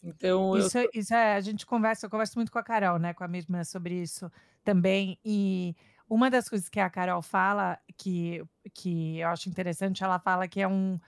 [0.02, 0.90] Então isso, eu...
[0.94, 3.64] isso é, a gente conversa, eu converso muito com a Carol, né, com a mesma
[3.64, 4.30] sobre isso
[4.64, 5.74] também e
[6.08, 8.42] uma das coisas que a Carol fala que,
[8.74, 10.98] que eu acho interessante, ela fala que é um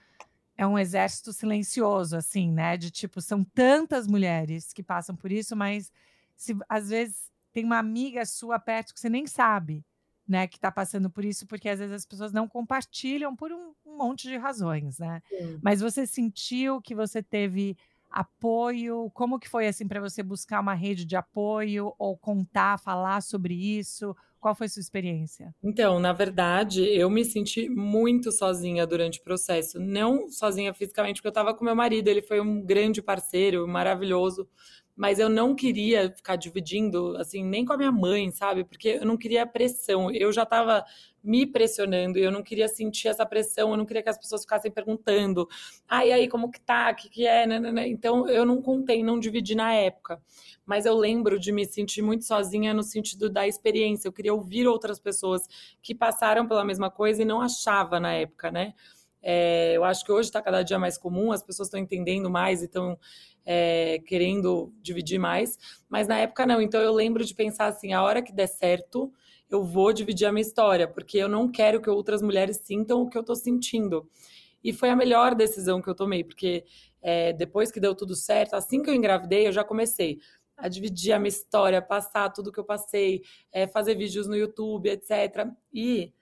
[0.55, 2.77] é um exército silencioso, assim, né?
[2.77, 5.91] De tipo, são tantas mulheres que passam por isso, mas
[6.35, 9.85] se às vezes tem uma amiga sua perto que você nem sabe,
[10.27, 13.73] né, que está passando por isso, porque às vezes as pessoas não compartilham por um,
[13.85, 15.21] um monte de razões, né?
[15.29, 15.59] Sim.
[15.61, 17.77] Mas você sentiu que você teve
[18.09, 19.09] apoio?
[19.13, 23.53] Como que foi assim para você buscar uma rede de apoio ou contar, falar sobre
[23.53, 24.15] isso?
[24.39, 25.55] Qual foi a sua experiência?
[25.63, 29.79] Então, na verdade, eu me senti muito sozinha durante o processo.
[29.79, 34.47] Não sozinha fisicamente, porque eu estava com meu marido, ele foi um grande parceiro, maravilhoso,
[34.95, 38.63] mas eu não queria ficar dividindo, assim, nem com a minha mãe, sabe?
[38.63, 40.11] Porque eu não queria pressão.
[40.11, 40.85] Eu já estava
[41.23, 44.41] me pressionando e eu não queria sentir essa pressão, eu não queria que as pessoas
[44.41, 45.47] ficassem perguntando,
[45.89, 47.87] e aí, como que tá, o que, que é, né, né, né?
[47.87, 50.21] Então, eu não contei, não dividi na época.
[50.65, 54.07] Mas eu lembro de me sentir muito sozinha no sentido da experiência.
[54.07, 55.43] Eu queria ouvir outras pessoas
[55.81, 58.73] que passaram pela mesma coisa e não achava na época, né?
[59.25, 62.61] É, eu acho que hoje está cada dia mais comum, as pessoas estão entendendo mais
[62.61, 62.99] e estão
[63.45, 65.57] é, querendo dividir mais,
[65.89, 66.61] mas na época não.
[66.61, 69.11] Então eu lembro de pensar assim: a hora que der certo,
[69.49, 73.09] eu vou dividir a minha história, porque eu não quero que outras mulheres sintam o
[73.09, 74.09] que eu estou sentindo.
[74.63, 76.63] E foi a melhor decisão que eu tomei, porque
[77.01, 80.19] é, depois que deu tudo certo, assim que eu engravidei, eu já comecei
[80.55, 84.89] a dividir a minha história, passar tudo que eu passei, é, fazer vídeos no YouTube,
[84.89, 85.47] etc.
[85.73, 86.13] E,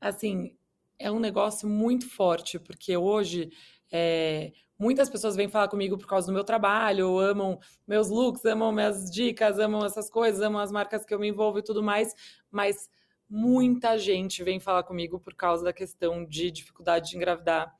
[0.00, 0.56] assim,
[0.98, 3.50] é um negócio muito forte, porque hoje
[3.92, 4.52] é,
[4.84, 9.10] Muitas pessoas vêm falar comigo por causa do meu trabalho, amam meus looks, amam minhas
[9.10, 12.14] dicas, amam essas coisas, amam as marcas que eu me envolvo e tudo mais,
[12.50, 12.90] mas
[13.26, 17.74] muita gente vem falar comigo por causa da questão de dificuldade de engravidar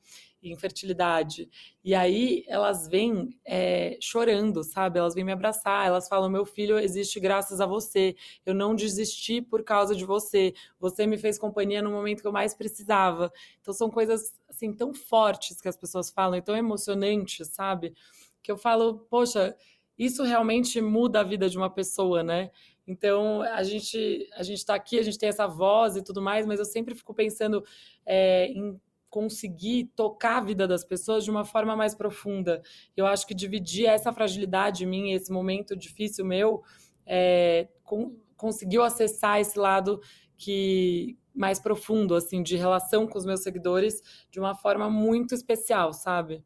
[0.49, 1.49] infertilidade.
[1.83, 4.99] E aí elas vêm é, chorando, sabe?
[4.99, 8.15] Elas vêm me abraçar, elas falam: meu filho existe graças a você.
[8.45, 10.53] Eu não desisti por causa de você.
[10.79, 13.31] Você me fez companhia no momento que eu mais precisava.
[13.61, 17.93] Então são coisas assim tão fortes que as pessoas falam, e tão emocionantes, sabe?
[18.41, 19.55] Que eu falo, poxa,
[19.97, 22.49] isso realmente muda a vida de uma pessoa, né?
[22.87, 26.45] Então a gente a gente está aqui, a gente tem essa voz e tudo mais,
[26.45, 27.63] mas eu sempre fico pensando
[28.05, 32.61] é, em conseguir tocar a vida das pessoas de uma forma mais profunda.
[32.95, 36.61] Eu acho que dividir essa fragilidade minha, esse momento difícil meu,
[37.05, 40.01] é, com, conseguiu acessar esse lado
[40.37, 45.93] que mais profundo, assim, de relação com os meus seguidores de uma forma muito especial,
[45.93, 46.43] sabe?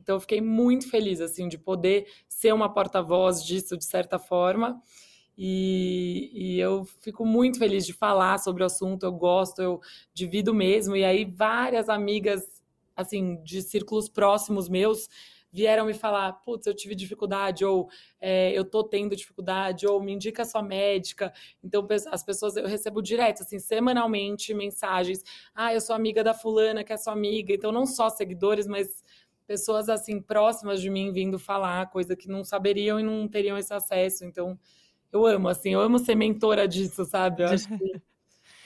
[0.00, 4.80] Então eu fiquei muito feliz, assim, de poder ser uma porta-voz disso, de certa forma.
[5.36, 9.80] E, e, eu fico muito feliz de falar sobre o assunto, eu gosto, eu
[10.12, 10.96] divido mesmo.
[10.96, 12.42] E aí várias amigas,
[12.96, 15.08] assim, de círculos próximos meus,
[15.52, 17.88] vieram me falar, putz, eu tive dificuldade, ou
[18.20, 21.32] é, eu tô tendo dificuldade, ou me indica sua médica.
[21.62, 25.22] Então, as pessoas, eu recebo direto, assim, semanalmente, mensagens.
[25.54, 27.52] Ah, eu sou amiga da fulana, que é sua amiga.
[27.52, 29.04] Então, não só seguidores, mas
[29.46, 33.74] pessoas, assim, próximas de mim vindo falar, coisa que não saberiam e não teriam esse
[33.74, 34.24] acesso.
[34.24, 34.58] Então,
[35.12, 37.42] eu amo, assim, eu amo ser mentora disso, sabe?
[37.42, 38.00] Eu acho que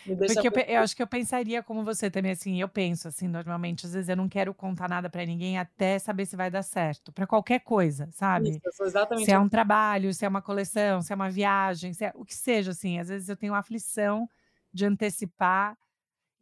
[0.04, 3.86] porque eu, eu, acho que eu pensaria como você também, assim, eu penso, assim, normalmente,
[3.86, 7.12] às vezes eu não quero contar nada para ninguém até saber se vai dar certo,
[7.12, 8.50] para qualquer coisa, sabe?
[8.50, 12.04] Isso, exatamente se é um trabalho, se é uma coleção, se é uma viagem, se
[12.04, 14.28] é o que seja, assim, às vezes eu tenho aflição
[14.72, 15.76] de antecipar,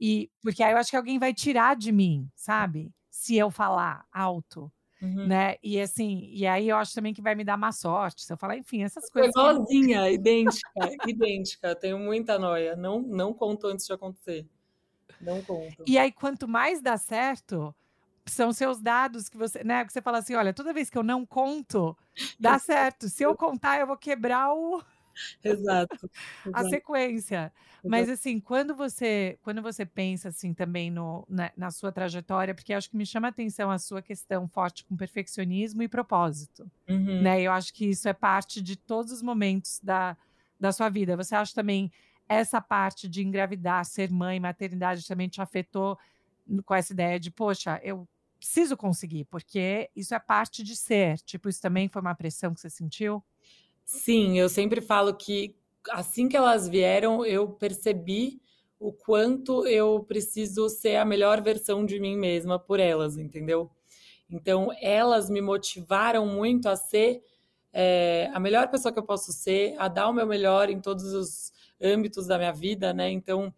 [0.01, 2.93] e porque aí eu acho que alguém vai tirar de mim, sabe?
[3.11, 4.73] Se eu falar alto.
[5.03, 5.27] Uhum.
[5.27, 5.57] Né?
[5.63, 8.25] E assim, e aí eu acho também que vai me dar má sorte.
[8.25, 9.31] Se eu falar, enfim, essas coisas.
[9.31, 10.15] Igualzinha, que...
[10.15, 10.71] idêntica,
[11.09, 11.75] idêntica.
[11.75, 12.77] Tenho muita noia.
[12.77, 14.47] Não, não conto antes de acontecer.
[15.21, 15.83] Não conto.
[15.87, 17.75] E aí, quanto mais dá certo,
[18.25, 19.85] são seus dados que você, né?
[19.85, 21.97] Que você fala assim: olha, toda vez que eu não conto,
[22.39, 23.09] dá certo.
[23.09, 24.83] Se eu contar, eu vou quebrar o.
[25.43, 26.11] Exato.
[26.53, 27.53] a sequência.
[27.85, 32.73] Mas assim, quando você quando você pensa assim também no, na, na, sua trajetória, porque
[32.73, 37.23] acho que me chama a atenção a sua questão forte com perfeccionismo e propósito, uhum.
[37.23, 37.41] né?
[37.43, 40.17] Eu acho que isso é parte de todos os momentos da,
[40.61, 41.17] da sua vida.
[41.17, 41.91] Você acha também
[42.29, 45.99] essa parte de engravidar, ser mãe, maternidade também te afetou
[46.65, 51.19] com essa ideia de, poxa, eu preciso conseguir, porque isso é parte de ser.
[51.21, 53.23] Tipo, isso também foi uma pressão que você sentiu?
[53.85, 55.55] Sim, eu sempre falo que
[55.91, 58.41] assim que elas vieram, eu percebi
[58.79, 63.71] o quanto eu preciso ser a melhor versão de mim mesma por elas, entendeu?
[64.31, 67.23] Então, elas me motivaram muito a ser
[67.73, 71.05] é, a melhor pessoa que eu posso ser, a dar o meu melhor em todos
[71.15, 73.11] os âmbitos da minha vida, né?
[73.11, 73.55] Então,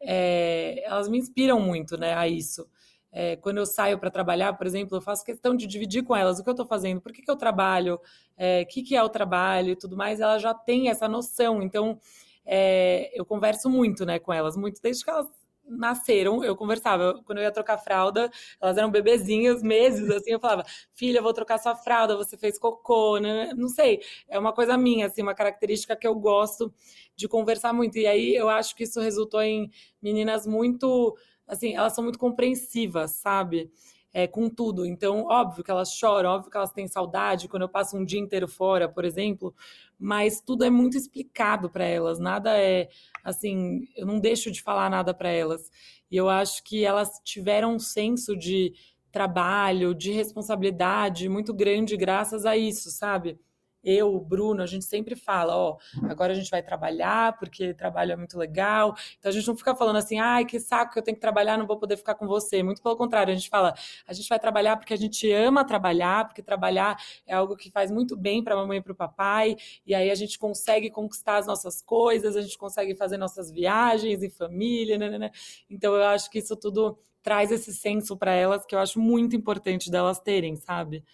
[0.00, 2.68] é, elas me inspiram muito, né, a isso.
[3.12, 6.38] É, quando eu saio para trabalhar, por exemplo, eu faço questão de dividir com elas
[6.38, 8.00] o que eu estou fazendo, por que, que eu trabalho, o
[8.36, 11.62] é, que, que é o trabalho e tudo mais, elas já têm essa noção.
[11.62, 11.98] Então,
[12.44, 15.26] é, eu converso muito né, com elas, muito desde que elas
[15.70, 17.22] nasceram, eu conversava.
[17.24, 21.32] Quando eu ia trocar fralda, elas eram bebezinhas, meses, assim, eu falava, filha, eu vou
[21.32, 23.52] trocar sua fralda, você fez cocô, né?
[23.56, 26.72] Não sei, é uma coisa minha, assim, uma característica que eu gosto
[27.16, 27.98] de conversar muito.
[27.98, 29.70] E aí eu acho que isso resultou em
[30.02, 31.16] meninas muito
[31.50, 33.70] assim, elas são muito compreensivas, sabe?
[34.12, 34.84] É, com tudo.
[34.84, 38.18] Então, óbvio que elas choram, óbvio que elas têm saudade quando eu passo um dia
[38.18, 39.54] inteiro fora, por exemplo,
[39.98, 42.18] mas tudo é muito explicado para elas.
[42.18, 42.88] Nada é
[43.22, 45.70] assim, eu não deixo de falar nada para elas.
[46.10, 48.72] E eu acho que elas tiveram um senso de
[49.12, 53.38] trabalho, de responsabilidade muito grande graças a isso, sabe?
[53.82, 58.12] Eu, o Bruno, a gente sempre fala, ó, agora a gente vai trabalhar, porque trabalho
[58.12, 58.94] é muito legal.
[59.18, 61.56] Então a gente não fica falando assim, ai, que saco que eu tenho que trabalhar,
[61.56, 62.62] não vou poder ficar com você.
[62.62, 63.74] Muito pelo contrário, a gente fala,
[64.06, 67.90] a gente vai trabalhar porque a gente ama trabalhar, porque trabalhar é algo que faz
[67.90, 71.36] muito bem para a mamãe e para o papai, e aí a gente consegue conquistar
[71.38, 75.30] as nossas coisas, a gente consegue fazer nossas viagens em família, né, né, né.
[75.68, 79.36] Então eu acho que isso tudo traz esse senso para elas que eu acho muito
[79.36, 81.04] importante delas terem, sabe?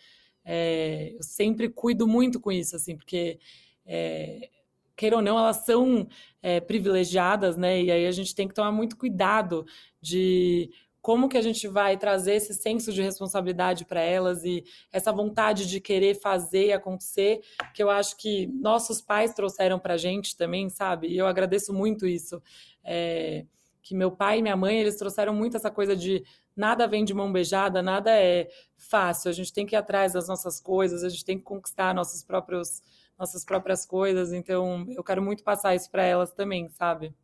[0.49, 3.41] É, eu sempre cuido muito com isso, assim, porque,
[3.85, 4.49] é,
[4.95, 6.07] queira ou não, elas são
[6.41, 7.83] é, privilegiadas, né?
[7.83, 9.67] E aí a gente tem que tomar muito cuidado
[10.01, 10.71] de
[11.03, 15.67] como que a gente vai trazer esse senso de responsabilidade para elas e essa vontade
[15.69, 17.43] de querer fazer acontecer,
[17.75, 21.09] que eu acho que nossos pais trouxeram para a gente também, sabe?
[21.09, 22.43] E eu agradeço muito isso.
[22.85, 23.45] É,
[23.83, 26.25] que meu pai e minha mãe, eles trouxeram muito essa coisa de
[26.57, 29.29] nada vem de mão beijada, nada é fácil.
[29.29, 32.25] A gente tem que ir atrás das nossas coisas, a gente tem que conquistar nossos
[32.25, 32.83] próprios,
[33.19, 34.33] nossas próprias coisas.
[34.33, 37.15] Então, eu quero muito passar isso para elas também, sabe?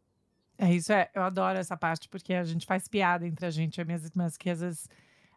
[0.58, 1.10] É isso, é.
[1.14, 4.36] Eu adoro essa parte, porque a gente faz piada entre a gente e minhas irmãs,
[4.36, 4.88] que às vezes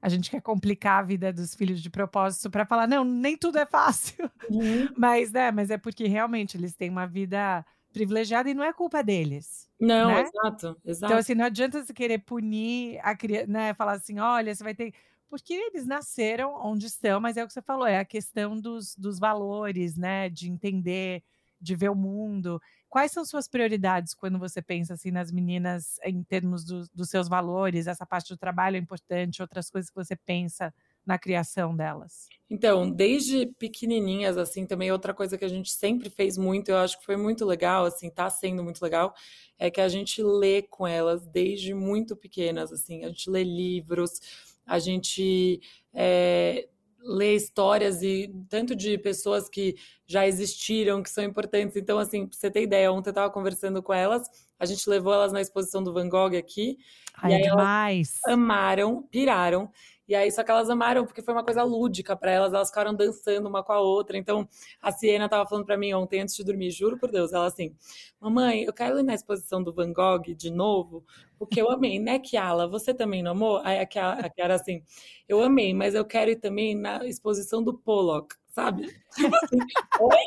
[0.01, 3.57] a gente quer complicar a vida dos filhos de propósito para falar, não, nem tudo
[3.57, 4.29] é fácil.
[4.49, 4.87] Uhum.
[4.95, 9.01] Mas, né, mas é porque realmente eles têm uma vida privilegiada e não é culpa
[9.01, 9.69] deles.
[9.79, 10.23] Não, né?
[10.23, 11.05] exato, exato.
[11.05, 13.73] Então, assim, não adianta você querer punir a criança, né?
[13.73, 14.93] Falar assim, olha, você vai ter.
[15.29, 18.95] Porque eles nasceram onde estão, mas é o que você falou, é a questão dos,
[18.97, 20.29] dos valores, né?
[20.29, 21.23] De entender,
[21.59, 22.61] de ver o mundo.
[22.89, 27.29] Quais são suas prioridades quando você pensa assim nas meninas em termos do, dos seus
[27.29, 27.87] valores?
[27.87, 30.73] Essa parte do trabalho é importante, outras coisas que você pensa
[31.05, 32.27] na criação delas?
[32.49, 36.99] Então, desde pequenininhas, assim, também outra coisa que a gente sempre fez muito, eu acho
[36.99, 39.13] que foi muito legal, assim, tá sendo muito legal,
[39.57, 44.19] é que a gente lê com elas desde muito pequenas, assim, a gente lê livros,
[44.65, 45.59] a gente
[45.93, 46.67] é,
[47.05, 49.75] lê histórias e tanto de pessoas que
[50.07, 51.75] já existiram, que são importantes.
[51.75, 54.27] Então, assim, pra você ter ideia, ontem eu estava conversando com elas,
[54.59, 56.77] a gente levou elas na exposição do Van Gogh aqui.
[57.15, 58.19] Ai, e aí demais.
[58.25, 59.71] amaram, piraram.
[60.07, 62.93] E aí, só que elas amaram, porque foi uma coisa lúdica para elas, elas ficaram
[62.93, 64.17] dançando uma com a outra.
[64.17, 64.47] Então,
[64.79, 67.75] a Siena tava falando para mim ontem, antes de dormir, juro por Deus, ela assim,
[68.19, 71.03] mamãe, eu quero ir na exposição do Van Gogh de novo,
[71.39, 72.67] porque eu amei, né, Kiala?
[72.67, 73.61] Você também não amou?
[73.63, 74.83] Aí a Kiara, a assim,
[75.27, 78.87] eu amei, mas eu quero ir também na exposição do Pollock, sabe?
[79.15, 79.57] Tipo assim,
[80.01, 80.25] oi?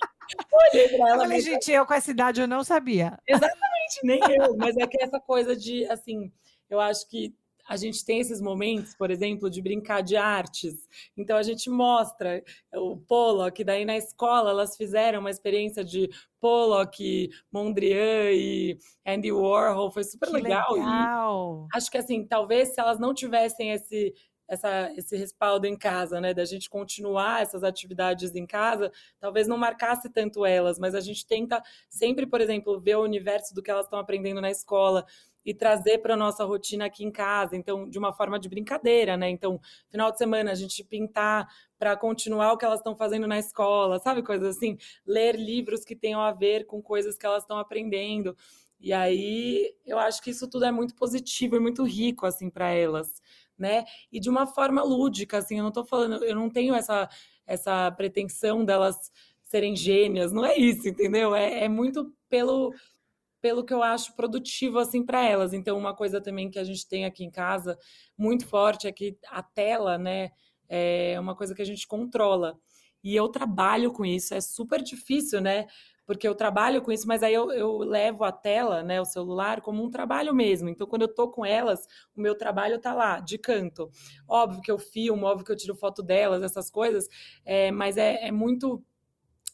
[0.52, 1.18] Olhei pra ela.
[1.20, 3.18] Falei, gente, eu com essa idade eu não sabia.
[3.26, 4.56] Exatamente, nem eu.
[4.56, 6.30] Mas é que essa coisa de, assim,
[6.68, 7.34] eu acho que
[7.68, 10.88] a gente tem esses momentos, por exemplo, de brincar de artes.
[11.16, 12.42] Então a gente mostra
[12.74, 16.08] o Pollock, daí na escola elas fizeram uma experiência de
[16.40, 20.72] Pollock, Mondrian e Andy Warhol, foi super legal.
[20.72, 21.68] legal.
[21.74, 24.14] acho que assim, talvez se elas não tivessem esse
[24.48, 26.32] essa, esse respaldo em casa, né?
[26.32, 28.90] Da gente continuar essas atividades em casa,
[29.20, 33.54] talvez não marcasse tanto elas, mas a gente tenta sempre, por exemplo, ver o universo
[33.54, 35.04] do que elas estão aprendendo na escola
[35.48, 39.16] e trazer para a nossa rotina aqui em casa, então, de uma forma de brincadeira,
[39.16, 39.30] né?
[39.30, 43.38] Então, final de semana, a gente pintar para continuar o que elas estão fazendo na
[43.38, 44.22] escola, sabe?
[44.22, 44.76] Coisas assim,
[45.06, 48.36] ler livros que tenham a ver com coisas que elas estão aprendendo.
[48.78, 52.68] E aí, eu acho que isso tudo é muito positivo e muito rico, assim, para
[52.68, 53.22] elas,
[53.56, 53.86] né?
[54.12, 57.08] E de uma forma lúdica, assim, eu não estou falando, eu não tenho essa,
[57.46, 59.10] essa pretensão delas
[59.44, 61.34] serem gênias, não é isso, entendeu?
[61.34, 62.74] É, é muito pelo
[63.40, 65.52] pelo que eu acho produtivo assim para elas.
[65.52, 67.78] Então, uma coisa também que a gente tem aqui em casa
[68.16, 70.30] muito forte é que a tela, né,
[70.68, 72.58] é uma coisa que a gente controla.
[73.02, 75.66] E eu trabalho com isso, é super difícil, né?
[76.04, 79.60] Porque eu trabalho com isso, mas aí eu, eu levo a tela, né, o celular,
[79.60, 80.68] como um trabalho mesmo.
[80.68, 81.86] Então, quando eu tô com elas,
[82.16, 83.90] o meu trabalho tá lá, de canto.
[84.26, 87.06] Óbvio que eu filmo, óbvio que eu tiro foto delas, essas coisas,
[87.44, 88.82] é, mas é, é muito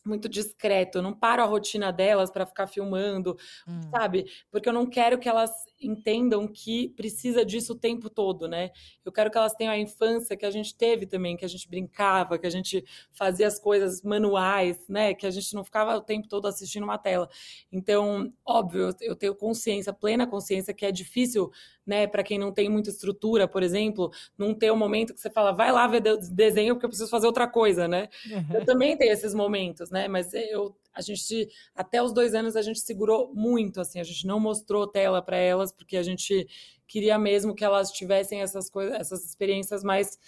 [0.05, 3.37] muito discreto, eu não paro a rotina delas para ficar filmando,
[3.67, 3.81] hum.
[3.91, 4.27] sabe?
[4.51, 5.51] Porque eu não quero que elas
[5.87, 8.70] entendam que precisa disso o tempo todo, né?
[9.05, 11.68] Eu quero que elas tenham a infância que a gente teve também, que a gente
[11.68, 15.14] brincava, que a gente fazia as coisas manuais, né?
[15.14, 17.28] Que a gente não ficava o tempo todo assistindo uma tela.
[17.72, 21.51] Então, óbvio, eu tenho consciência, plena consciência que é difícil
[21.87, 25.30] né, para quem não tem muita estrutura, por exemplo, não ter um momento que você
[25.30, 28.09] fala, vai lá ver desenho porque eu preciso fazer outra coisa, né?
[28.30, 28.57] Uhum.
[28.57, 30.09] Eu também tenho esses momentos, né?
[30.09, 34.27] Mas eu, a gente, até os dois anos, a gente segurou muito, assim, a gente
[34.27, 36.47] não mostrou tela para elas porque a gente
[36.87, 40.19] queria mesmo que elas tivessem essas coisas, essas experiências mais,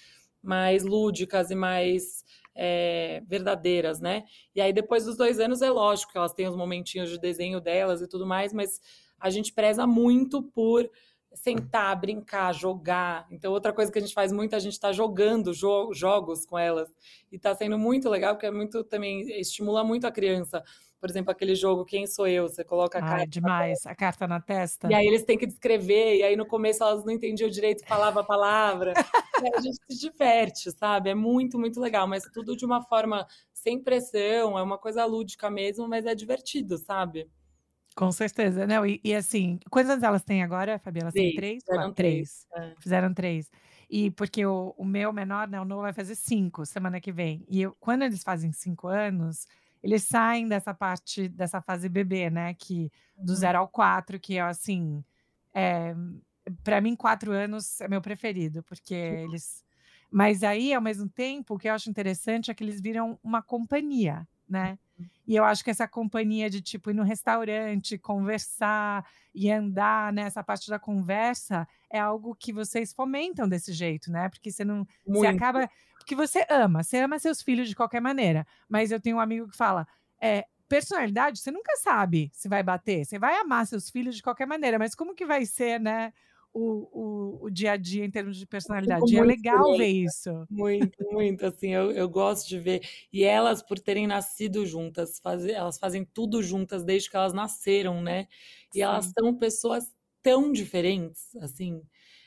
[0.42, 4.24] mais lúdicas e mais é, verdadeiras, né?
[4.54, 7.60] E aí depois dos dois anos é lógico que elas têm os momentinhos de desenho
[7.60, 8.80] delas e tudo mais, mas
[9.20, 10.90] a gente preza muito por
[11.36, 13.26] sentar, brincar, jogar.
[13.30, 16.58] Então, outra coisa que a gente faz muito, a gente está jogando jo jogos com
[16.58, 16.92] elas.
[17.30, 20.64] E está sendo muito legal, porque é muito também estimula muito a criança.
[20.98, 22.48] Por exemplo, aquele jogo Quem Sou Eu?
[22.48, 23.22] Você coloca a carta.
[23.22, 24.90] Ah, demais, a carta na testa.
[24.90, 28.20] E aí eles têm que descrever, e aí no começo elas não entendiam direito, falava
[28.20, 28.94] a palavra.
[29.54, 31.10] a gente se diverte, sabe?
[31.10, 35.50] É muito, muito legal, mas tudo de uma forma sem pressão, é uma coisa lúdica
[35.50, 37.28] mesmo, mas é divertido, sabe?
[37.96, 41.00] Com certeza, não, e, e assim, quantos anos elas têm agora, Fabi?
[41.00, 41.64] Elas têm três?
[41.64, 42.46] Fizeram três.
[42.54, 42.74] É.
[42.78, 43.50] Fizeram três.
[43.88, 47.42] E porque o, o meu menor, né, o Noah vai fazer cinco semana que vem.
[47.48, 49.46] E eu, quando eles fazem cinco anos,
[49.82, 52.52] eles saem dessa parte, dessa fase bebê, né?
[52.54, 53.36] Que do uhum.
[53.36, 55.02] zero ao quatro, que é assim.
[55.54, 55.94] É,
[56.62, 59.64] para mim, quatro anos é meu preferido, porque eles.
[60.10, 63.42] Mas aí, ao mesmo tempo, o que eu acho interessante é que eles viram uma
[63.42, 64.78] companhia, né?
[65.26, 70.40] E eu acho que essa companhia de tipo ir no restaurante, conversar e andar nessa
[70.40, 74.28] né, parte da conversa é algo que vocês fomentam desse jeito, né?
[74.28, 75.20] Porque você não Muito.
[75.20, 75.68] você acaba
[75.98, 78.46] porque você ama, você ama seus filhos de qualquer maneira.
[78.68, 79.88] Mas eu tenho um amigo que fala,
[80.20, 83.04] é, personalidade, você nunca sabe se vai bater.
[83.04, 86.12] Você vai amar seus filhos de qualquer maneira, mas como que vai ser, né?
[86.56, 89.14] O, o, o, dia a dia em termos de personalidade.
[89.14, 90.30] É legal ver isso.
[90.48, 92.80] Muito, muito, assim, eu, eu gosto de ver.
[93.12, 98.00] E elas, por terem nascido juntas, fazer, elas fazem tudo juntas desde que elas nasceram,
[98.02, 98.26] né?
[98.72, 98.82] E Sim.
[98.82, 99.84] elas são pessoas
[100.22, 101.82] tão diferentes, assim.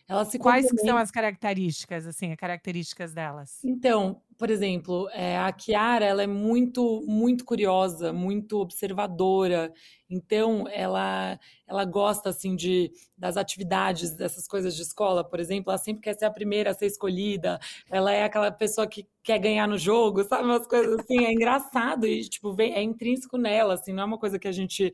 [0.08, 3.64] Elas se Quais que são as características, assim, as características delas?
[3.64, 9.70] Então, por exemplo, é, a Kiara, ela é muito, muito curiosa, muito observadora.
[10.10, 11.38] Então, ela,
[11.68, 15.72] ela gosta, assim, de, das atividades, dessas coisas de escola, por exemplo.
[15.72, 17.60] Ela sempre quer ser a primeira a ser escolhida.
[17.92, 20.46] Ela é aquela pessoa que quer ganhar no jogo, sabe?
[20.46, 24.18] Umas coisas assim, é engraçado e, tipo, vem, é intrínseco nela, assim, não é uma
[24.18, 24.94] coisa que a gente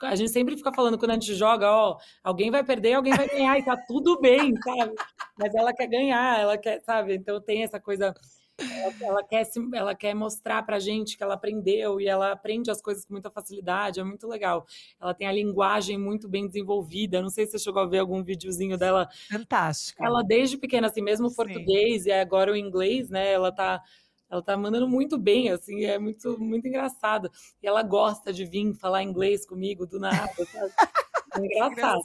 [0.00, 3.28] a gente sempre fica falando quando a gente joga, ó, alguém vai perder, alguém vai
[3.28, 4.94] ganhar, e tá tudo bem, sabe?
[5.36, 7.14] Mas ela quer ganhar, ela quer, sabe?
[7.16, 8.14] Então tem essa coisa.
[8.58, 12.70] Ela, ela quer, se, ela quer mostrar pra gente que ela aprendeu e ela aprende
[12.70, 14.66] as coisas com muita facilidade, é muito legal.
[15.00, 17.22] Ela tem a linguagem muito bem desenvolvida.
[17.22, 19.08] Não sei se você chegou a ver algum videozinho dela.
[19.30, 20.04] Fantástico.
[20.04, 23.32] Ela, desde pequena, assim, mesmo o português e agora o inglês, né?
[23.32, 23.82] Ela tá
[24.30, 27.30] ela tá mandando muito bem, assim, é muito, muito engraçado.
[27.62, 30.72] E ela gosta de vir falar inglês comigo do nada, sabe?
[31.34, 32.02] É engraçado.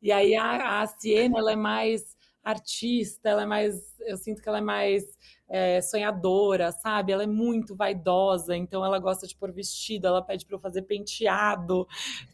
[0.00, 4.48] e aí a, a Siena, ela é mais artista, ela é mais, eu sinto que
[4.48, 5.04] ela é mais
[5.48, 7.12] é, sonhadora, sabe?
[7.12, 10.82] Ela é muito vaidosa, então ela gosta de pôr vestido, ela pede para eu fazer
[10.82, 11.86] penteado,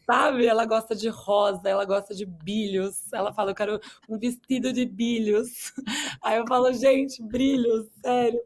[0.05, 0.45] sabe?
[0.45, 3.11] Ela gosta de rosa, ela gosta de bilhos.
[3.13, 5.71] Ela fala, eu quero um vestido de bilhos.
[6.21, 8.39] Aí eu falo, gente, brilhos, sério.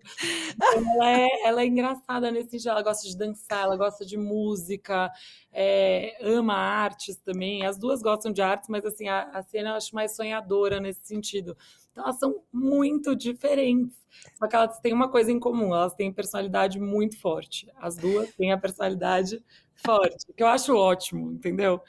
[0.54, 4.18] Então, ela, é, ela é engraçada nesse sentido, ela gosta de dançar, ela gosta de
[4.18, 5.12] música,
[5.52, 7.66] é, ama artes também.
[7.66, 11.06] As duas gostam de artes, mas assim, a, a cena eu acho mais sonhadora nesse
[11.06, 11.58] sentido.
[11.92, 13.98] Então elas são muito diferentes.
[14.38, 17.68] Só que elas têm uma coisa em comum, elas têm personalidade muito forte.
[17.76, 19.44] As duas têm a personalidade
[19.76, 21.82] forte, que eu acho ótimo, entendeu?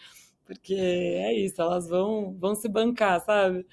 [0.44, 3.66] Porque é isso, elas vão, vão se bancar, sabe?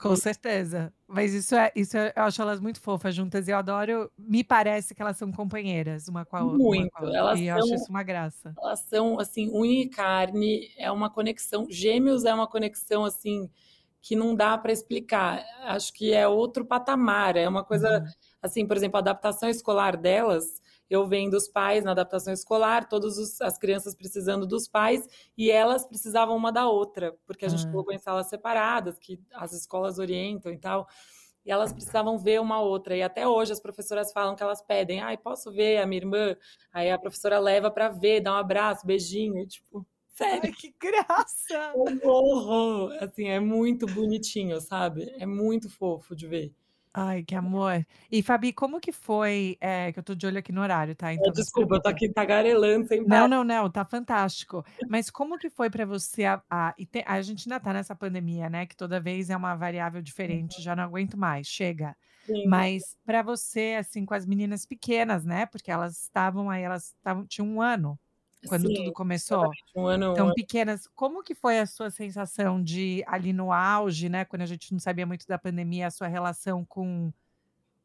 [0.00, 0.92] Com certeza.
[1.06, 4.10] Mas isso é, isso é, eu acho elas muito fofas juntas e eu adoro.
[4.18, 6.58] Me parece que elas são companheiras uma com a outra.
[6.58, 6.90] Muito.
[6.94, 8.54] A outra, elas e são, eu acho isso uma graça.
[8.58, 11.66] Elas são assim, unha e carne, é uma conexão.
[11.68, 13.50] Gêmeos é uma conexão assim
[14.02, 15.44] que não dá para explicar.
[15.62, 18.06] Acho que é outro patamar, é uma coisa uhum.
[18.42, 23.40] assim, por exemplo, a adaptação escolar delas, eu vendo os pais na adaptação escolar, todas
[23.40, 25.06] as crianças precisando dos pais
[25.38, 27.72] e elas precisavam uma da outra, porque a gente uhum.
[27.72, 30.88] colocou em salas separadas, que as escolas orientam e tal.
[31.44, 32.94] E elas precisavam ver uma outra.
[32.96, 36.36] E até hoje as professoras falam que elas pedem: ai, posso ver a minha irmã?
[36.70, 39.86] Aí a professora leva para ver, dá um abraço, beijinho, tipo,
[40.20, 40.52] Sério.
[40.52, 41.72] Que graça!
[41.74, 42.92] Horror!
[43.00, 45.10] Assim, é muito bonitinho, sabe?
[45.18, 46.54] É muito fofo de ver.
[46.92, 47.86] Ai, que amor.
[48.10, 49.56] E, Fabi, como que foi?
[49.60, 51.14] É, que eu tô de olho aqui no horário, tá?
[51.14, 54.64] Então, desculpa, eu tô aqui tagarelando sem Não, não, não, tá fantástico.
[54.88, 56.24] Mas como que foi para você?
[56.24, 56.74] A, a,
[57.06, 58.66] a, gente ainda tá nessa pandemia, né?
[58.66, 60.64] Que toda vez é uma variável diferente, uhum.
[60.64, 61.96] já não aguento mais, chega.
[62.26, 62.46] Sim.
[62.46, 65.46] Mas para você, assim, com as meninas pequenas, né?
[65.46, 67.96] Porque elas estavam aí, elas tavam, tinham um ano
[68.46, 69.50] quando Sim, tudo começou.
[69.74, 74.08] Um ano, então, um pequenas, como que foi a sua sensação de ali no auge,
[74.08, 74.24] né?
[74.24, 77.12] Quando a gente não sabia muito da pandemia, a sua relação com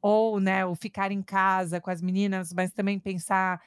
[0.01, 3.61] ou, né, o ficar em casa com as meninas, mas também pensar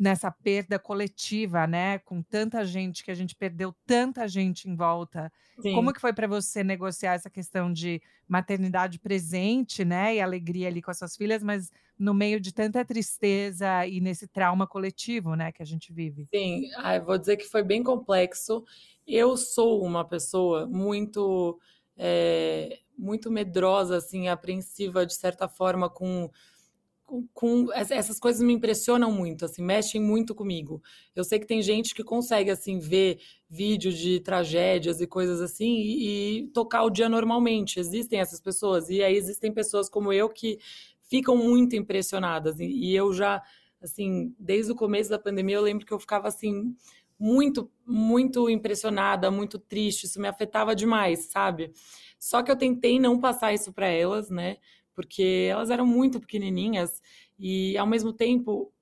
[0.00, 1.98] nessa perda coletiva, né?
[1.98, 5.30] Com tanta gente que a gente perdeu tanta gente em volta.
[5.60, 5.74] Sim.
[5.74, 10.16] Como que foi para você negociar essa questão de maternidade presente, né?
[10.16, 14.26] E alegria ali com as suas filhas, mas no meio de tanta tristeza e nesse
[14.26, 16.26] trauma coletivo, né, que a gente vive?
[16.34, 18.64] Sim, ah, vou dizer que foi bem complexo.
[19.06, 21.60] Eu sou uma pessoa muito
[21.94, 26.30] é, muito medrosa, assim, apreensiva de certa forma com
[27.34, 30.82] com, essas coisas me impressionam muito, assim, mexem muito comigo.
[31.14, 35.76] Eu sei que tem gente que consegue assim ver vídeo de tragédias e coisas assim
[35.78, 37.80] e, e, tocar o dia normalmente.
[37.80, 40.58] Existem essas pessoas e aí existem pessoas como eu que
[41.02, 43.42] ficam muito impressionadas e, e eu já
[43.82, 46.74] assim, desde o começo da pandemia eu lembro que eu ficava assim
[47.18, 51.72] muito muito impressionada, muito triste, isso me afetava demais, sabe?
[52.18, 54.58] Só que eu tentei não passar isso para elas, né?
[54.94, 57.00] Porque elas eram muito pequenininhas
[57.38, 58.72] e, ao mesmo tempo,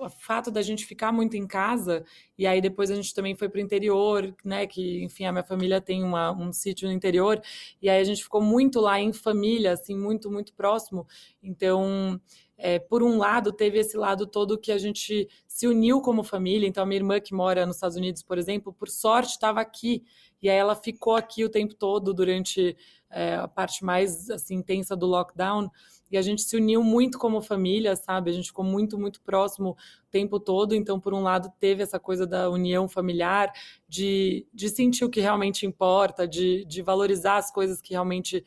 [0.00, 2.02] o fato da gente ficar muito em casa,
[2.38, 4.66] e aí depois a gente também foi para o interior, né?
[4.66, 7.40] Que, enfim, a minha família tem uma, um sítio no interior,
[7.82, 11.06] e aí a gente ficou muito lá em família, assim, muito, muito próximo.
[11.42, 12.18] Então,
[12.56, 16.66] é, por um lado, teve esse lado todo que a gente se uniu como família.
[16.66, 20.02] Então, a minha irmã, que mora nos Estados Unidos, por exemplo, por sorte, estava aqui,
[20.40, 22.74] e aí ela ficou aqui o tempo todo durante
[23.10, 25.70] é, a parte mais assim, intensa do lockdown,
[26.10, 28.30] e a gente se uniu muito como família, sabe?
[28.30, 30.74] A gente ficou muito, muito próximo o tempo todo.
[30.74, 33.52] Então, por um lado, teve essa coisa da união familiar,
[33.88, 38.44] de, de sentir o que realmente importa, de, de valorizar as coisas que realmente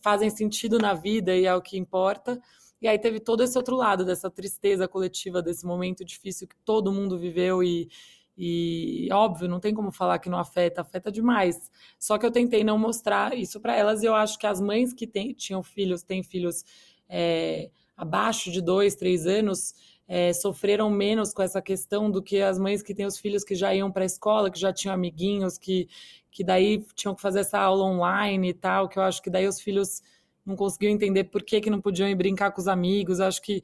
[0.00, 2.40] fazem sentido na vida e é o que importa.
[2.80, 6.92] E aí teve todo esse outro lado, dessa tristeza coletiva, desse momento difícil que todo
[6.92, 7.88] mundo viveu e,
[8.36, 11.70] E óbvio, não tem como falar que não afeta, afeta demais.
[11.98, 14.92] Só que eu tentei não mostrar isso para elas e eu acho que as mães
[14.92, 16.64] que tem, tinham filhos, têm filhos
[17.08, 19.74] é, abaixo de dois, três anos,
[20.08, 23.54] é, sofreram menos com essa questão do que as mães que têm os filhos que
[23.54, 25.88] já iam para a escola, que já tinham amiguinhos, que,
[26.30, 29.46] que daí tinham que fazer essa aula online e tal, que eu acho que daí
[29.46, 30.02] os filhos
[30.44, 33.20] não conseguiam entender por que, que não podiam ir brincar com os amigos.
[33.20, 33.62] Eu acho que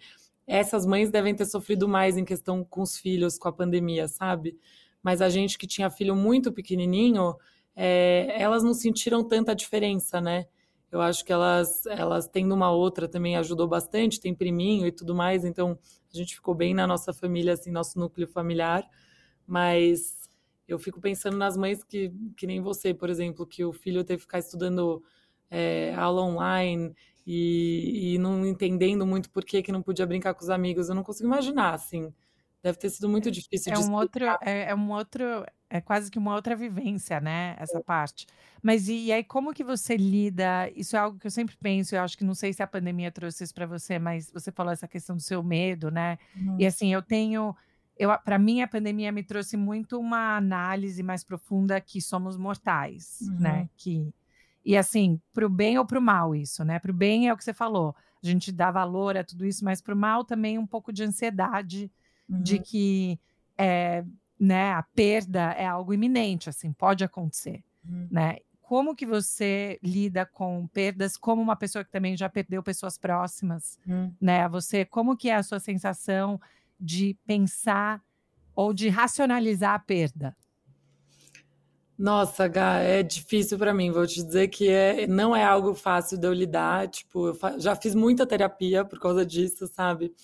[0.49, 4.59] essas mães devem ter sofrido mais em questão com os filhos, com a pandemia, sabe?
[5.03, 7.37] Mas a gente que tinha filho muito pequenininho,
[7.77, 10.47] é, elas não sentiram tanta diferença, né?
[10.91, 15.15] Eu acho que elas, elas tendo uma outra também ajudou bastante, tem priminho e tudo
[15.15, 15.79] mais, então
[16.13, 18.89] a gente ficou bem na nossa família, assim, nosso núcleo familiar.
[19.47, 20.31] Mas
[20.67, 24.19] eu fico pensando nas mães que, que nem você, por exemplo, que o filho teve
[24.19, 25.03] que ficar estudando
[25.51, 26.95] é, aula online
[27.31, 30.89] e, e, não entendendo muito por que, que não podia brincar com os amigos.
[30.89, 32.11] Eu não consigo imaginar, assim.
[32.63, 36.11] Deve ter sido muito difícil é de um outro é, é, um outro é quase
[36.11, 37.55] que uma outra vivência, né?
[37.59, 37.83] Essa é.
[37.83, 38.27] parte.
[38.63, 40.71] Mas e, e, aí como que você lida?
[40.75, 41.95] Isso é algo que eu sempre penso.
[41.95, 44.73] Eu acho que não sei se a pandemia trouxe isso para você, mas você falou
[44.73, 46.19] essa questão do seu medo, né?
[46.35, 46.57] Uhum.
[46.59, 47.55] E assim eu tenho
[47.99, 53.19] eu para mim a pandemia me trouxe muito uma análise mais profunda que somos mortais,
[53.21, 53.29] né?
[53.29, 53.41] uhum.
[53.41, 53.71] né?
[53.77, 54.15] Que
[54.69, 56.79] e assim, para o bem ou para o mal, isso, né?
[56.79, 59.65] Para o bem é o que você falou, a gente dá valor a tudo isso,
[59.65, 61.91] mas para o mal também um pouco de ansiedade
[62.29, 62.43] uhum.
[62.43, 63.19] de que
[63.57, 64.05] é,
[64.39, 68.09] né, a perda é algo iminente, assim, pode acontecer, uhum.
[68.11, 68.37] né?
[68.61, 73.79] Como que você lida com perdas como uma pessoa que também já perdeu pessoas próximas,
[73.87, 74.13] uhum.
[74.21, 74.47] né?
[74.51, 76.39] Você, como que é a sua sensação
[76.79, 78.03] de pensar
[78.55, 80.37] ou de racionalizar a perda?
[81.99, 83.91] Nossa, Gá, é difícil para mim.
[83.91, 86.87] Vou te dizer que é, não é algo fácil de eu lidar.
[86.89, 90.15] Tipo, eu já fiz muita terapia por causa disso, sabe?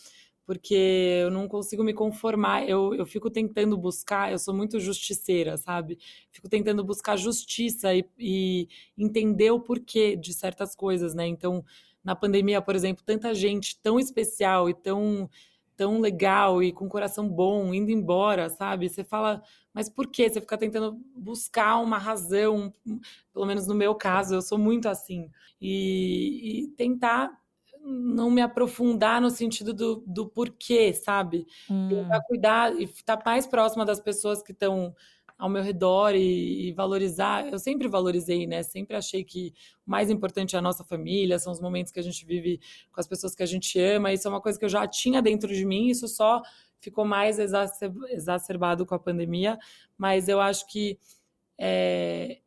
[0.46, 0.74] Porque
[1.22, 2.68] eu não consigo me conformar.
[2.68, 4.30] Eu, eu fico tentando buscar.
[4.30, 5.98] Eu sou muito justiceira, sabe?
[6.30, 11.26] Fico tentando buscar justiça e, e entender o porquê de certas coisas, né?
[11.26, 11.64] Então,
[12.04, 15.28] na pandemia, por exemplo, tanta gente tão especial e tão
[15.76, 18.88] tão legal e com coração bom, indo embora, sabe?
[18.88, 19.42] Você fala,
[19.74, 20.30] mas por quê?
[20.30, 22.72] Você fica tentando buscar uma razão,
[23.32, 25.28] pelo menos no meu caso, eu sou muito assim.
[25.60, 27.36] E, e tentar
[27.84, 31.46] não me aprofundar no sentido do, do porquê, sabe?
[31.68, 31.88] Hum.
[31.88, 34.94] Tentar cuidar e estar mais próxima das pessoas que estão
[35.36, 37.46] ao meu redor e, e, valorizar.
[37.48, 38.62] Eu sempre valorizei, né?
[38.62, 39.52] Sempre achei que
[39.86, 42.60] o mais importante é a nossa família, são os momentos que a gente vive
[42.92, 44.12] com as pessoas que a gente ama.
[44.12, 46.40] Isso é uma coisa que eu já tinha dentro de mim, isso só
[46.84, 49.58] ficou mais exacerbado com a pandemia.
[49.96, 50.98] Mas eu acho que
[51.58, 52.40] é,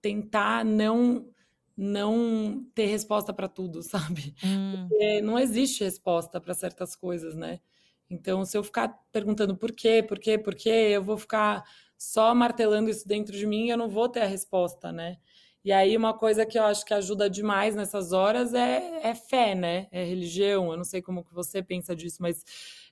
[0.00, 1.28] tentar não
[1.76, 4.34] não ter resposta para tudo, sabe?
[4.44, 4.86] Hum.
[4.88, 7.60] Porque não existe resposta para certas coisas, né?
[8.08, 11.64] Então, se eu ficar perguntando por quê, por quê, por quê, eu vou ficar
[11.98, 15.18] só martelando isso dentro de mim, eu não vou ter a resposta, né?
[15.64, 19.54] E aí, uma coisa que eu acho que ajuda demais nessas horas é, é fé,
[19.54, 19.88] né?
[19.90, 20.70] É religião.
[20.70, 22.44] Eu não sei como que você pensa disso, mas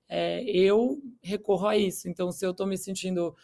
[0.08, 2.08] é, eu recorro a isso.
[2.08, 3.34] Então, se eu estou me sentindo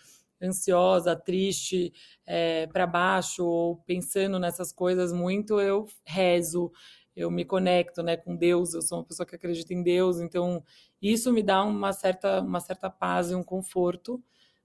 [0.42, 1.92] ansiosa, triste,
[2.24, 6.70] é, para baixo, ou pensando nessas coisas muito, eu rezo,
[7.16, 10.62] eu me conecto né, com Deus, eu sou uma pessoa que acredita em Deus, então
[11.02, 14.22] isso me dá uma certa, uma certa paz e um conforto,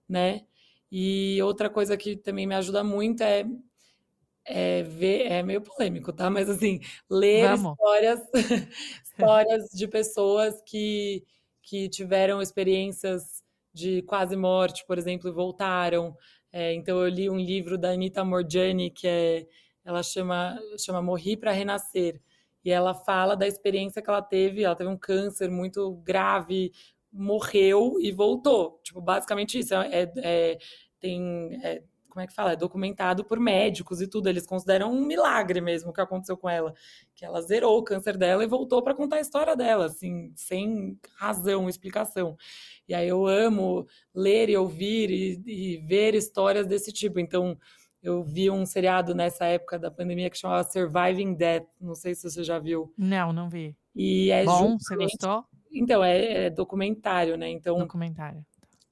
[0.08, 0.46] né?
[0.92, 3.44] E outra coisa que também me ajuda muito é,
[4.46, 6.30] é ver, é meio polêmico, tá?
[6.30, 6.80] Mas assim,
[7.10, 7.72] ler Vamos.
[7.72, 8.22] histórias,
[9.04, 11.24] histórias de pessoas que,
[11.64, 13.42] que tiveram experiências
[13.74, 16.16] de quase morte, por exemplo, e voltaram.
[16.52, 19.48] É, então eu li um livro da Anita Morjani, que é,
[19.84, 22.22] ela chama, chama Morri para Renascer.
[22.64, 24.64] E ela fala da experiência que ela teve.
[24.64, 26.72] Ela teve um câncer muito grave,
[27.12, 28.80] morreu e voltou.
[28.84, 29.74] Tipo, basicamente isso.
[29.74, 30.58] É, é
[31.00, 31.60] tem.
[31.64, 31.84] É,
[32.14, 32.52] como é que fala?
[32.52, 34.30] É documentado por médicos e tudo.
[34.30, 36.72] Eles consideram um milagre mesmo o que aconteceu com ela.
[37.16, 40.96] Que ela zerou o câncer dela e voltou para contar a história dela, assim, sem
[41.16, 42.38] razão, explicação.
[42.88, 47.20] E aí eu amo ler e ouvir e, e ver histórias desse tipo.
[47.20, 47.58] Então,
[48.04, 51.66] eu vi um seriado nessa época da pandemia que chamava Surviving Death.
[51.82, 52.94] Não sei se você já viu.
[52.96, 53.76] Não, não vi.
[53.96, 55.46] E é Bom, você gostou?
[55.72, 57.50] Então, é, é documentário, né?
[57.50, 58.46] Então, documentário.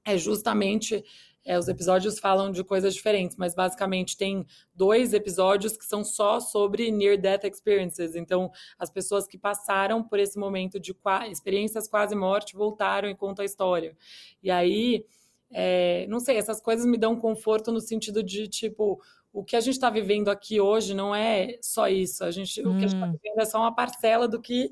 [0.04, 1.04] É justamente
[1.44, 6.38] é, os episódios falam de coisas diferentes, mas basicamente tem dois episódios que são só
[6.38, 8.14] sobre near death experiences.
[8.14, 10.94] Então, as pessoas que passaram por esse momento de
[11.30, 13.96] experiências quase morte voltaram e contam a história.
[14.42, 15.04] E aí,
[15.50, 19.00] é, não sei, essas coisas me dão conforto no sentido de tipo
[19.32, 22.22] o que a gente está vivendo aqui hoje não é só isso.
[22.22, 22.72] A gente, hum.
[22.72, 23.12] o que a gente está hum.
[23.12, 24.70] vivendo é só uma parcela do que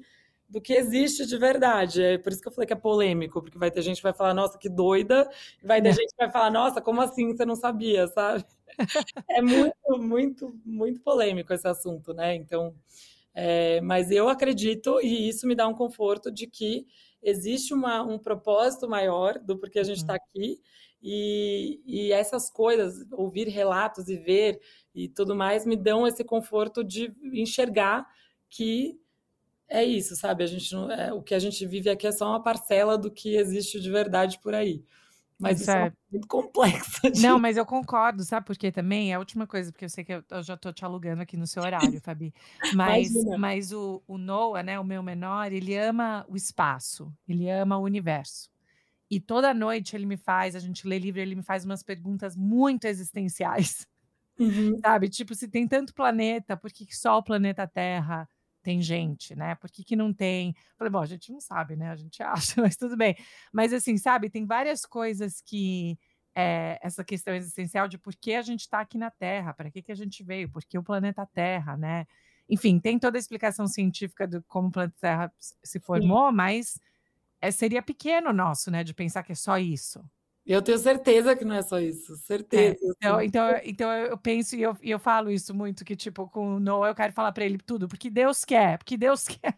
[0.51, 2.03] do que existe de verdade.
[2.03, 4.13] É por isso que eu falei que é polêmico, porque vai ter gente que vai
[4.13, 5.31] falar, nossa, que doida,
[5.63, 5.93] e vai ter é.
[5.93, 8.45] gente que vai falar, nossa, como assim você não sabia, sabe?
[9.29, 12.35] É muito, muito, muito polêmico esse assunto, né?
[12.35, 12.75] Então,
[13.33, 16.87] é, mas eu acredito, e isso me dá um conforto de que
[17.23, 20.19] existe uma, um propósito maior do porquê a gente está uhum.
[20.19, 20.61] aqui,
[21.03, 24.61] e, e essas coisas, ouvir relatos e ver
[24.95, 28.07] e tudo mais, me dão esse conforto de enxergar
[28.51, 29.01] que
[29.71, 30.43] é isso, sabe?
[30.43, 33.11] A gente não, é, o que a gente vive aqui é só uma parcela do
[33.11, 34.85] que existe de verdade por aí.
[35.39, 37.11] Mas isso, é, é muito complexo.
[37.11, 37.23] De...
[37.23, 38.45] Não, mas eu concordo, sabe?
[38.45, 40.85] Porque também é a última coisa, porque eu sei que eu, eu já tô te
[40.85, 42.35] alugando aqui no seu horário, Fabi.
[42.75, 47.79] Mas, mas o, o Noah, né, o meu menor, ele ama o espaço, ele ama
[47.79, 48.51] o universo.
[49.11, 52.37] E toda noite ele me faz, a gente lê livro, ele me faz umas perguntas
[52.37, 53.87] muito existenciais.
[54.39, 54.79] Uhum.
[54.85, 55.09] Sabe?
[55.09, 58.29] Tipo, se tem tanto planeta, por que só o planeta Terra
[58.63, 59.55] tem gente, né?
[59.55, 60.55] Por que, que não tem?
[60.77, 61.91] Falei, bom, a gente não sabe, né?
[61.91, 63.17] A gente acha, mas tudo bem.
[63.53, 65.99] Mas assim, sabe, tem várias coisas que
[66.35, 69.83] é, essa questão existencial de por que a gente está aqui na Terra, para que,
[69.83, 72.07] que a gente veio, por que o planeta Terra, né?
[72.49, 76.37] Enfim, tem toda a explicação científica de como o planeta Terra se formou, Sim.
[76.37, 76.81] mas
[77.41, 78.85] é, seria pequeno nosso, né?
[78.85, 80.05] De pensar que é só isso.
[80.51, 82.77] Eu tenho certeza que não é só isso, certeza.
[82.85, 86.57] É, então, então, então eu penso e eu, eu falo isso muito, que tipo, com
[86.57, 89.57] o Noah eu quero falar para ele tudo, porque Deus quer, porque Deus quer,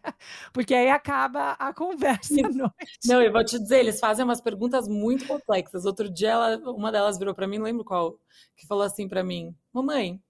[0.53, 3.07] porque aí acaba a conversa à noite.
[3.07, 5.83] Não, eu vou te dizer, eles fazem umas perguntas muito complexas.
[5.83, 8.19] Outro dia, ela, uma delas virou para mim, não lembro qual,
[8.55, 10.21] que falou assim para mim, mamãe,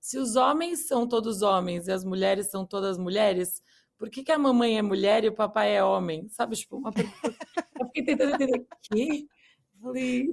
[0.00, 3.60] se os homens são todos homens e as mulheres são todas mulheres,
[3.98, 6.28] por que, que a mamãe é mulher e o papai é homem?
[6.28, 7.34] Sabe, tipo, uma pergunta.
[7.80, 8.64] Eu fiquei tentando entender.
[8.82, 9.26] Quê?
[9.82, 10.28] Falei,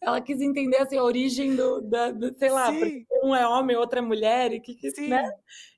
[0.00, 2.70] ela quis entender assim, a origem do, da, do sei lá,
[3.22, 5.08] um é homem, outro é mulher, e que, que Sim.
[5.08, 5.30] né?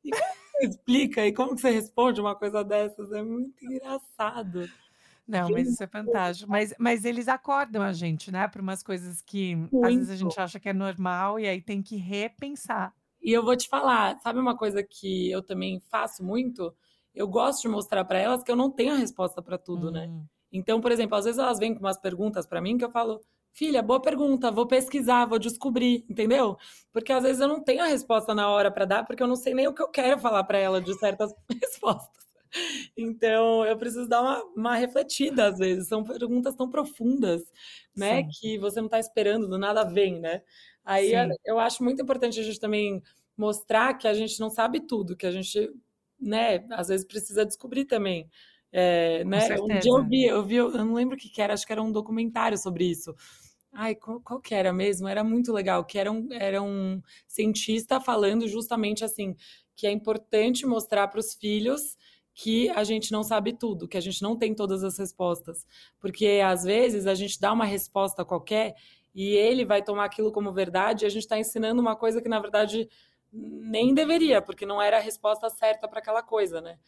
[0.04, 3.12] E como você explica e como você responde uma coisa dessas?
[3.12, 4.68] É muito engraçado.
[5.26, 6.48] Não, mas isso é fantástico.
[6.50, 9.84] Mas, mas eles acordam a gente, né, para umas coisas que muito.
[9.84, 12.94] às vezes a gente acha que é normal e aí tem que repensar.
[13.20, 16.72] E eu vou te falar, sabe uma coisa que eu também faço muito?
[17.16, 20.06] eu gosto de mostrar para elas que eu não tenho a resposta para tudo, né?
[20.56, 23.20] Então, por exemplo, às vezes elas vêm com umas perguntas para mim que eu falo,
[23.52, 26.56] filha, boa pergunta, vou pesquisar, vou descobrir, entendeu?
[26.92, 29.36] Porque às vezes eu não tenho a resposta na hora para dar, porque eu não
[29.36, 32.26] sei nem o que eu quero falar para ela de certas respostas.
[32.96, 35.88] Então, eu preciso dar uma, uma refletida às vezes.
[35.88, 37.42] São perguntas tão profundas,
[37.94, 38.22] né?
[38.22, 38.28] Sim.
[38.40, 40.42] Que você não está esperando, do nada vem, né?
[40.84, 41.34] Aí Sim.
[41.44, 43.02] eu acho muito importante a gente também
[43.36, 45.70] mostrar que a gente não sabe tudo, que a gente
[46.18, 48.30] né, às vezes precisa descobrir também.
[48.72, 49.56] É, né?
[49.60, 51.72] Um dia eu vi, eu vi, eu não lembro o que, que era, acho que
[51.72, 53.14] era um documentário sobre isso.
[53.72, 55.06] Ai, qual, qual, que era mesmo?
[55.06, 59.36] Era muito legal, que era um, era um cientista falando justamente assim,
[59.74, 61.96] que é importante mostrar para os filhos
[62.32, 65.66] que a gente não sabe tudo, que a gente não tem todas as respostas.
[65.98, 68.74] Porque às vezes a gente dá uma resposta qualquer
[69.14, 72.28] e ele vai tomar aquilo como verdade e a gente está ensinando uma coisa que,
[72.28, 72.88] na verdade,
[73.32, 76.78] nem deveria, porque não era a resposta certa para aquela coisa, né?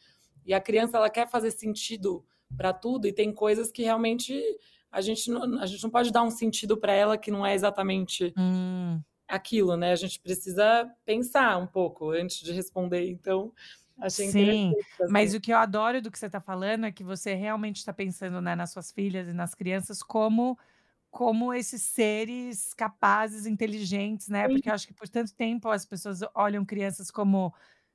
[0.49, 2.25] E a criança ela quer fazer sentido
[2.57, 4.43] para tudo e tem coisas que realmente
[4.91, 7.55] a gente não, a gente não pode dar um sentido para ela que não é
[7.55, 8.99] exatamente hum.
[9.29, 9.93] aquilo, né?
[9.93, 13.11] A gente precisa pensar um pouco antes de responder.
[13.11, 13.53] Então,
[14.01, 15.13] achei Sim, assim.
[15.13, 17.93] mas o que eu adoro do que você está falando é que você realmente está
[17.93, 20.59] pensando né, nas suas filhas e nas crianças como
[21.11, 24.47] como esses seres capazes, inteligentes, né?
[24.47, 24.55] Sim.
[24.55, 27.53] Porque eu acho que por tanto tempo as pessoas olham crianças como,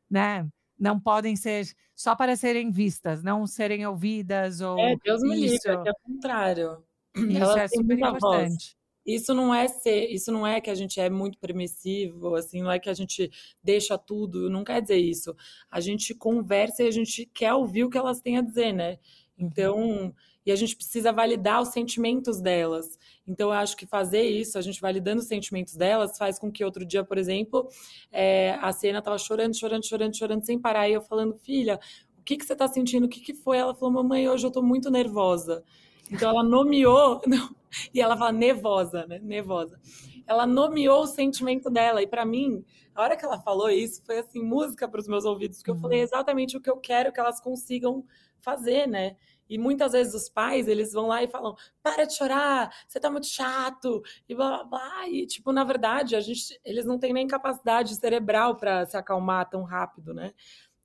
[0.10, 0.47] né?
[0.78, 1.66] Não podem ser
[1.96, 4.80] só para serem vistas, não serem ouvidas ou.
[4.80, 6.84] É, Deus me livre, é o contrário.
[7.16, 8.20] Isso Elas é super importante.
[8.20, 8.84] Voz.
[9.06, 12.72] Isso não é ser, isso não é que a gente é muito permissivo, assim, não
[12.72, 13.30] é que a gente
[13.62, 15.36] deixa tudo, não quer dizer isso.
[15.70, 18.98] A gente conversa e a gente quer ouvir o que elas têm a dizer, né?
[19.38, 20.14] Uhum.
[20.46, 22.98] E a gente precisa validar os sentimentos delas.
[23.28, 26.64] Então, eu acho que fazer isso, a gente validando os sentimentos delas, faz com que
[26.64, 27.68] outro dia, por exemplo,
[28.12, 31.80] é, a cena estava chorando, chorando, chorando, chorando, sem parar, e eu falando, filha,
[32.20, 33.06] o que, que você está sentindo?
[33.06, 33.58] O que, que foi?
[33.58, 35.64] Ela falou, mamãe, hoje eu estou muito nervosa.
[36.12, 37.56] Então, ela nomeou, não,
[37.94, 39.20] e ela fala nervosa, né?
[39.24, 39.80] Nervosa.
[40.28, 42.64] Ela nomeou o sentimento dela, e para mim,
[42.96, 45.78] a hora que ela falou isso, foi assim, música para os meus ouvidos, porque eu
[45.78, 46.04] falei uhum.
[46.04, 48.06] exatamente o que eu quero que elas consigam
[48.39, 49.16] fazer, né?
[49.50, 53.10] E muitas vezes os pais, eles vão lá e falam: para de chorar, você tá
[53.10, 55.10] muito chato, e blá blá blá.
[55.10, 59.50] E, tipo, na verdade, a gente, eles não têm nem capacidade cerebral para se acalmar
[59.50, 60.34] tão rápido, né?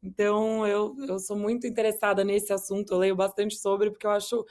[0.02, 4.44] Então, eu, eu sou muito interessada nesse assunto, eu leio bastante sobre, porque eu acho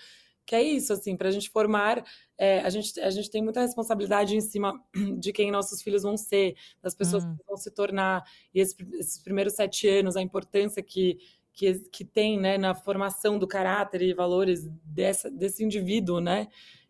[0.47, 2.03] que é isso, assim, para a gente formar,
[2.37, 4.81] é, a, gente, a gente tem muita responsabilidade em cima
[5.19, 7.35] de quem nossos filhos vão ser, das pessoas hum.
[7.35, 11.17] que vão se tornar, e esses, esses primeiros sete anos, a importância que
[11.57, 16.49] que, que tem né, na formação do caráter e valores dessa, desse indivíduo, né?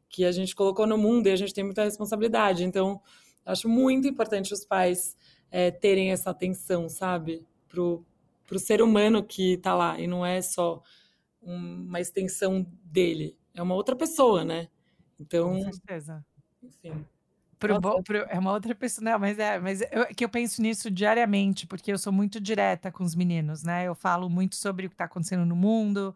[0.10, 2.66] Que a gente colocou no mundo e a gente tem muita responsabilidade.
[2.66, 3.02] Então,
[3.46, 5.16] acho muito importante os pais
[5.50, 7.48] é, terem essa atenção, sabe?
[7.70, 8.06] Pro,
[8.46, 9.98] pro ser humano que está lá.
[9.98, 10.84] E não é só
[11.42, 13.38] uma extensão dele.
[13.56, 14.68] É uma outra pessoa, né?
[15.18, 15.64] Então.
[15.64, 16.26] Com certeza.
[16.62, 17.06] Enfim.
[17.60, 20.92] Pro, pro, é uma outra pessoa, não, mas é, mas eu, que eu penso nisso
[20.92, 23.86] diariamente, porque eu sou muito direta com os meninos, né?
[23.88, 26.16] Eu falo muito sobre o que está acontecendo no mundo,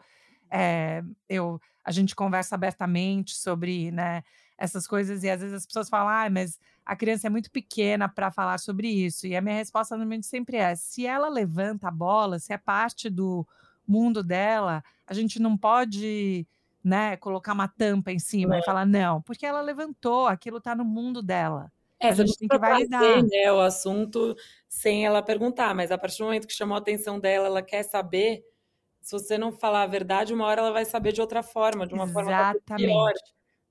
[0.52, 4.22] é, eu, a gente conversa abertamente sobre, né,
[4.58, 8.08] essas coisas, e às vezes as pessoas falam, ah, mas a criança é muito pequena
[8.10, 11.92] para falar sobre isso, e a minha resposta normalmente sempre é: se ela levanta a
[11.92, 13.48] bola, se é parte do
[13.88, 16.46] mundo dela, a gente não pode
[16.84, 20.84] né, colocar uma tampa em cima e falar não, porque ela levantou, aquilo está no
[20.84, 21.72] mundo dela.
[22.00, 23.24] É, a gente tem que validar.
[23.24, 24.36] Né, o assunto
[24.68, 27.84] sem ela perguntar, mas a partir do momento que chamou a atenção dela, ela quer
[27.84, 28.44] saber,
[29.02, 31.94] se você não falar a verdade, uma hora ela vai saber de outra forma, de
[31.94, 32.64] uma Exatamente.
[32.66, 33.14] forma pior,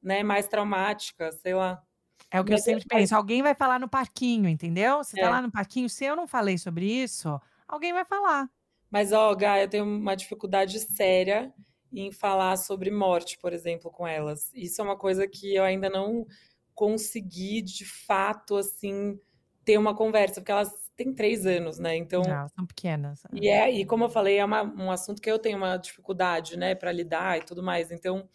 [0.01, 1.83] né, mais traumática, sei lá.
[2.31, 4.99] É o que mas eu sempre é, penso, alguém vai falar no parquinho, entendeu?
[4.99, 5.25] Você tá é.
[5.25, 8.49] tá lá no parquinho, se eu não falei sobre isso, alguém vai falar.
[8.89, 11.53] Mas, ó, Gaia, eu tenho uma dificuldade séria
[11.93, 14.51] em falar sobre morte, por exemplo, com elas.
[14.55, 16.27] Isso é uma coisa que eu ainda não
[16.75, 19.19] consegui, de fato, assim,
[19.65, 21.97] ter uma conversa, porque elas têm três anos, né?
[21.97, 22.23] Então.
[22.23, 23.23] Não, são pequenas.
[23.33, 26.57] E, é, e como eu falei, é uma, um assunto que eu tenho uma dificuldade,
[26.57, 27.91] né, para lidar e tudo mais.
[27.91, 28.29] Então,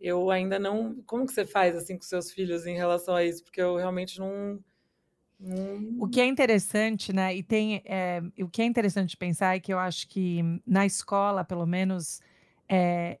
[0.00, 1.02] eu ainda não.
[1.06, 3.44] Como que você faz, assim, com seus filhos em relação a isso?
[3.44, 4.58] Porque eu realmente não.
[5.98, 7.34] O que é interessante, né?
[7.34, 11.44] E tem é, o que é interessante pensar é que eu acho que na escola,
[11.44, 12.20] pelo menos,
[12.70, 13.18] é,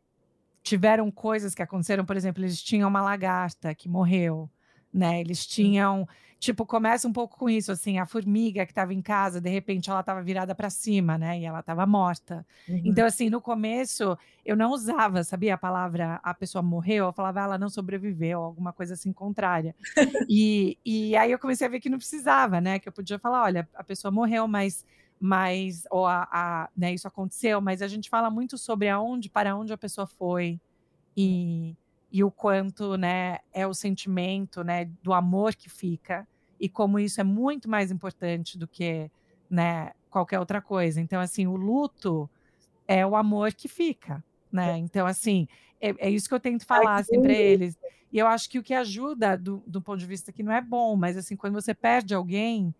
[0.62, 4.48] tiveram coisas que aconteceram, por exemplo, eles tinham uma lagarta que morreu,
[4.94, 5.20] né?
[5.20, 6.06] Eles tinham,
[6.38, 9.90] tipo, começa um pouco com isso, assim, a formiga que estava em casa, de repente
[9.90, 11.40] ela estava virada para cima, né?
[11.40, 12.46] E ela estava morta.
[12.68, 12.82] Uhum.
[12.84, 17.40] Então, assim, no começo eu não usava, sabia a palavra a pessoa morreu, eu falava
[17.40, 19.74] ela não sobreviveu, alguma coisa assim contrária.
[20.28, 22.78] e, e aí eu comecei a ver que não precisava, né?
[22.78, 24.84] Que eu podia falar, olha, a pessoa morreu, mas
[25.20, 29.54] mas ou a, a, né, isso aconteceu, mas a gente fala muito sobre aonde, para
[29.54, 30.58] onde a pessoa foi
[31.14, 31.76] e,
[32.10, 36.26] e o quanto, né, é o sentimento, né, do amor que fica
[36.58, 39.10] e como isso é muito mais importante do que,
[39.48, 41.00] né, qualquer outra coisa.
[41.00, 42.28] Então, assim, o luto
[42.88, 44.76] é o amor que fica, né?
[44.76, 45.46] Então, assim,
[45.80, 47.78] é, é isso que eu tento falar Ai, assim para eles.
[48.12, 50.60] E eu acho que o que ajuda do, do ponto de vista que não é
[50.60, 52.74] bom, mas assim, quando você perde alguém,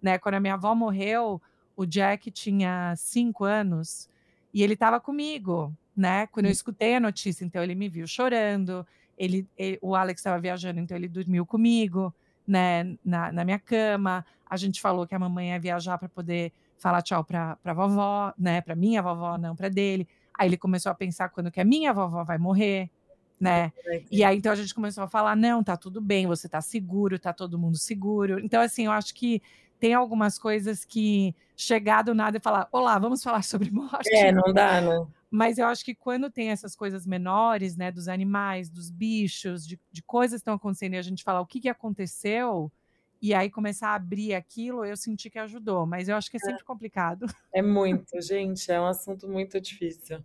[0.00, 0.18] né?
[0.18, 1.42] Quando a minha avó morreu,
[1.76, 4.08] o Jack tinha cinco anos
[4.52, 6.26] e ele estava comigo, né?
[6.28, 6.52] Quando eu hum.
[6.52, 8.86] escutei a notícia, então ele me viu chorando.
[9.18, 12.12] Ele, ele o Alex estava viajando, então ele dormiu comigo,
[12.46, 12.96] né?
[13.04, 14.24] Na, na, minha cama.
[14.48, 18.32] A gente falou que a mamãe ia viajar para poder falar tchau para a vovó,
[18.38, 18.62] né?
[18.62, 20.08] Para minha vovó, não para dele.
[20.32, 22.90] Aí ele começou a pensar quando que a minha vovó vai morrer,
[23.38, 23.72] né?
[24.10, 27.18] E aí então a gente começou a falar, não, tá tudo bem, você tá seguro,
[27.18, 28.38] tá todo mundo seguro.
[28.40, 29.42] Então assim, eu acho que
[29.78, 34.14] tem algumas coisas que chegar do nada e falar, olá, vamos falar sobre morte.
[34.14, 35.10] É, não dá, não.
[35.30, 39.78] Mas eu acho que quando tem essas coisas menores, né, dos animais, dos bichos, de,
[39.90, 42.72] de coisas que estão acontecendo e a gente falar o que, que aconteceu,
[43.20, 46.40] e aí começar a abrir aquilo, eu senti que ajudou, mas eu acho que é,
[46.40, 46.44] é.
[46.44, 46.64] sempre é.
[46.64, 47.26] complicado.
[47.52, 50.22] É muito, gente, é um assunto muito difícil.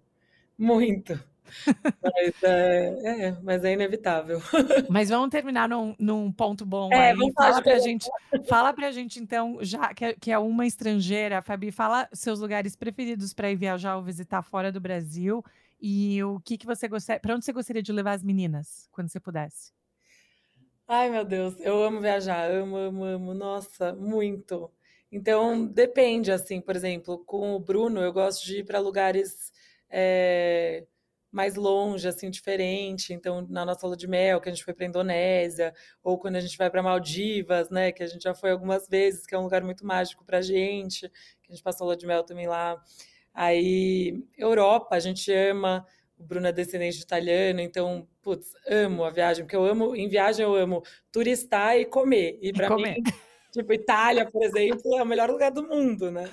[0.57, 1.19] Muito.
[2.01, 4.39] Mas é, é, mas é inevitável.
[4.89, 7.31] Mas vamos terminar num, num ponto bom é, aí.
[7.33, 8.09] Fala pra, gente,
[8.47, 12.75] fala pra gente, então, já que é, que é uma estrangeira, Fabi, fala seus lugares
[12.75, 15.43] preferidos para ir viajar ou visitar fora do Brasil
[15.79, 17.19] e o que, que você gostaria.
[17.19, 19.71] Para onde você gostaria de levar as meninas, quando você pudesse?
[20.87, 24.69] Ai, meu Deus, eu amo viajar, amo, amo, amo, nossa, muito.
[25.11, 29.51] Então, depende, assim, por exemplo, com o Bruno, eu gosto de ir para lugares.
[29.89, 30.85] É
[31.31, 33.13] mais longe, assim, diferente.
[33.13, 35.73] Então, na nossa lua de mel, que a gente foi para Indonésia,
[36.03, 39.25] ou quando a gente vai para Maldivas, né, que a gente já foi algumas vezes,
[39.25, 41.09] que é um lugar muito mágico para a gente,
[41.41, 42.81] que a gente passou lua de mel também lá.
[43.33, 45.85] Aí, Europa, a gente ama.
[46.17, 50.07] O Bruno é descendente de italiano, então, putz, amo a viagem, porque eu amo, em
[50.07, 52.37] viagem eu amo turistar e comer.
[52.41, 52.95] E para mim,
[53.51, 56.29] tipo, Itália, por exemplo, é o melhor lugar do mundo, né?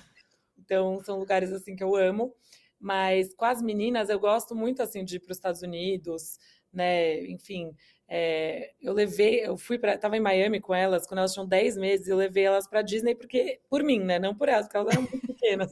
[0.59, 2.35] Então, são lugares assim que eu amo.
[2.81, 6.39] Mas com as meninas eu gosto muito assim de ir para os Estados Unidos,
[6.73, 7.25] né?
[7.27, 7.75] Enfim,
[8.11, 11.77] é, eu levei, eu fui para, estava em Miami com elas quando elas tinham 10
[11.77, 14.19] meses, eu levei elas para Disney porque por mim, né?
[14.19, 15.69] Não por elas, porque elas eram muito pequenas.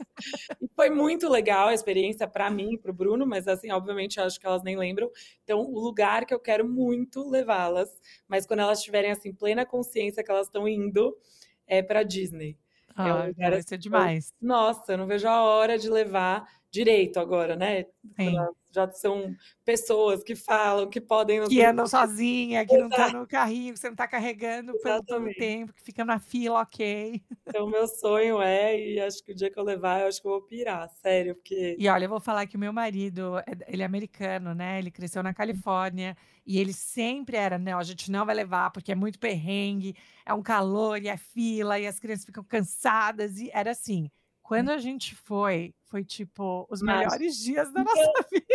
[0.61, 4.19] e foi muito legal a experiência para mim e para o Bruno, mas assim, obviamente,
[4.19, 5.09] acho que elas nem lembram.
[5.43, 7.89] Então, o lugar que eu quero muito levá-las,
[8.27, 11.17] mas quando elas tiverem assim plena consciência que elas estão indo,
[11.65, 12.55] é para Disney.
[12.95, 14.33] Ah, é um lugar, vai ser demais.
[14.41, 16.47] nossa, eu não vejo a hora de levar
[16.77, 17.85] direito agora, né?
[18.71, 19.33] Já são
[19.65, 21.47] pessoas que falam, que podem.
[21.47, 25.33] Que andam sozinha, que não tá no carrinho, que você não tá carregando pelo todo
[25.33, 27.21] tempo, que fica na fila, ok.
[27.47, 30.27] Então, meu sonho é, e acho que o dia que eu levar, eu acho que
[30.27, 31.75] eu vou pirar, sério, porque.
[31.79, 34.77] E olha, eu vou falar que o meu marido, é, ele é americano, né?
[34.77, 36.15] Ele cresceu na Califórnia
[36.45, 40.33] e ele sempre era, não, a gente não vai levar porque é muito perrengue, é
[40.33, 43.39] um calor e é fila e as crianças ficam cansadas.
[43.39, 44.11] E era assim.
[44.43, 48.45] Quando a gente foi, foi tipo os Mas, melhores dias da nossa vida.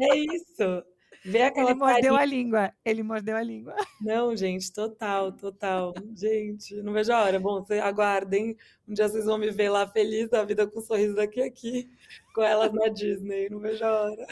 [0.00, 0.84] É isso.
[1.24, 2.72] Vê aquela ele mordeu a língua.
[2.84, 3.76] Ele mordeu a língua.
[4.00, 5.94] Não, gente, total, total.
[6.16, 7.38] gente, não vejo a hora.
[7.38, 8.56] Bom, vocês aguardem.
[8.88, 11.88] Um dia vocês vão me ver lá feliz da vida com um sorriso daqui aqui,
[12.34, 13.48] com elas na Disney.
[13.48, 14.26] Não vejo a hora.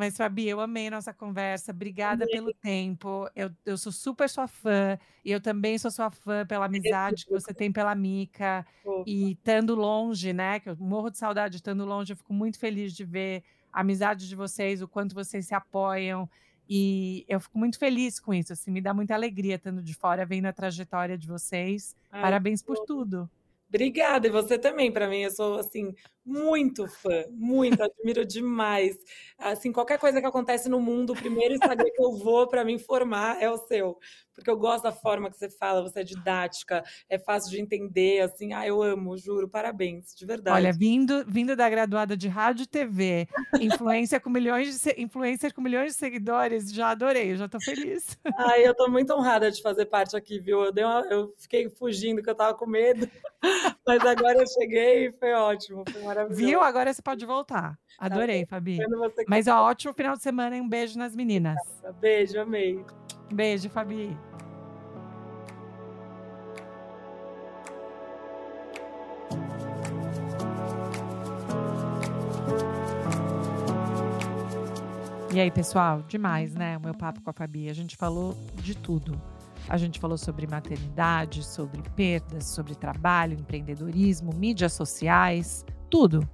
[0.00, 1.72] Mas, Fabi, eu amei a nossa conversa.
[1.72, 2.34] Obrigada amei.
[2.34, 3.28] pelo tempo.
[3.36, 4.98] Eu, eu sou super sua fã.
[5.22, 8.66] E eu também sou sua fã pela amizade que você tem pela Mica.
[8.82, 9.04] Opa.
[9.06, 10.58] E estando longe, né?
[10.58, 12.14] Que eu morro de saudade estando longe.
[12.14, 16.26] Eu fico muito feliz de ver a amizade de vocês, o quanto vocês se apoiam.
[16.66, 18.54] E eu fico muito feliz com isso.
[18.54, 21.94] Assim, me dá muita alegria estando de fora, vendo a trajetória de vocês.
[22.10, 23.28] Ai, Parabéns por tudo.
[23.70, 25.94] Obrigada, e você também, para mim, eu sou, assim,
[26.26, 28.96] muito fã, muito, admiro demais.
[29.38, 32.72] Assim, qualquer coisa que acontece no mundo, o primeiro Instagram que eu vou para me
[32.72, 33.96] informar é o seu,
[34.40, 38.20] porque eu gosto da forma que você fala, você é didática, é fácil de entender,
[38.20, 40.56] assim, ah, eu amo, juro, parabéns, de verdade.
[40.56, 43.28] Olha, vindo, vindo da graduada de rádio e TV,
[43.60, 48.18] influência com milhões de influencer com milhões de seguidores, já adorei, já tô feliz.
[48.38, 50.64] Ai, eu tô muito honrada de fazer parte aqui, viu?
[50.64, 53.06] Eu, dei uma, eu fiquei fugindo que eu tava com medo,
[53.86, 56.42] mas agora eu cheguei e foi ótimo, foi maravilhoso.
[56.42, 56.62] Viu?
[56.62, 57.78] Agora você pode voltar.
[57.98, 58.78] Tá Adorei, tá Fabi.
[59.28, 61.56] Mas ó, ótimo final de semana e um beijo nas meninas.
[62.00, 62.82] Beijo, amei.
[63.32, 64.16] Beijo, Fabi.
[75.32, 76.76] E aí, pessoal, demais, né?
[76.76, 77.68] O meu papo com a Fabi.
[77.70, 79.20] A gente falou de tudo.
[79.68, 86.28] A gente falou sobre maternidade, sobre perdas, sobre trabalho, empreendedorismo, mídias sociais, tudo.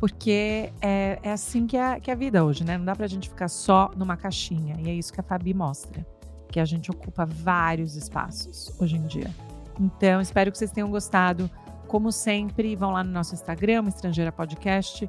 [0.00, 2.78] Porque é, é assim que é, que é a vida hoje, né?
[2.78, 4.76] Não dá pra gente ficar só numa caixinha.
[4.78, 6.06] E é isso que a Fabi mostra.
[6.50, 9.30] Que a gente ocupa vários espaços hoje em dia.
[9.78, 11.50] Então, espero que vocês tenham gostado.
[11.86, 15.08] Como sempre, vão lá no nosso Instagram, Estrangeira Podcast,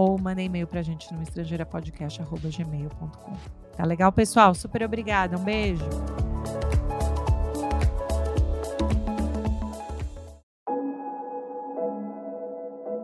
[0.00, 3.32] ou mandem e-mail pra gente no estrangeirapodcast.gmail.com.
[3.76, 4.54] Tá legal, pessoal?
[4.54, 5.36] Super obrigada.
[5.36, 5.84] Um beijo.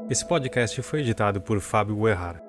[0.08, 2.45] Esse podcast foi editado por Fábio Guerrara.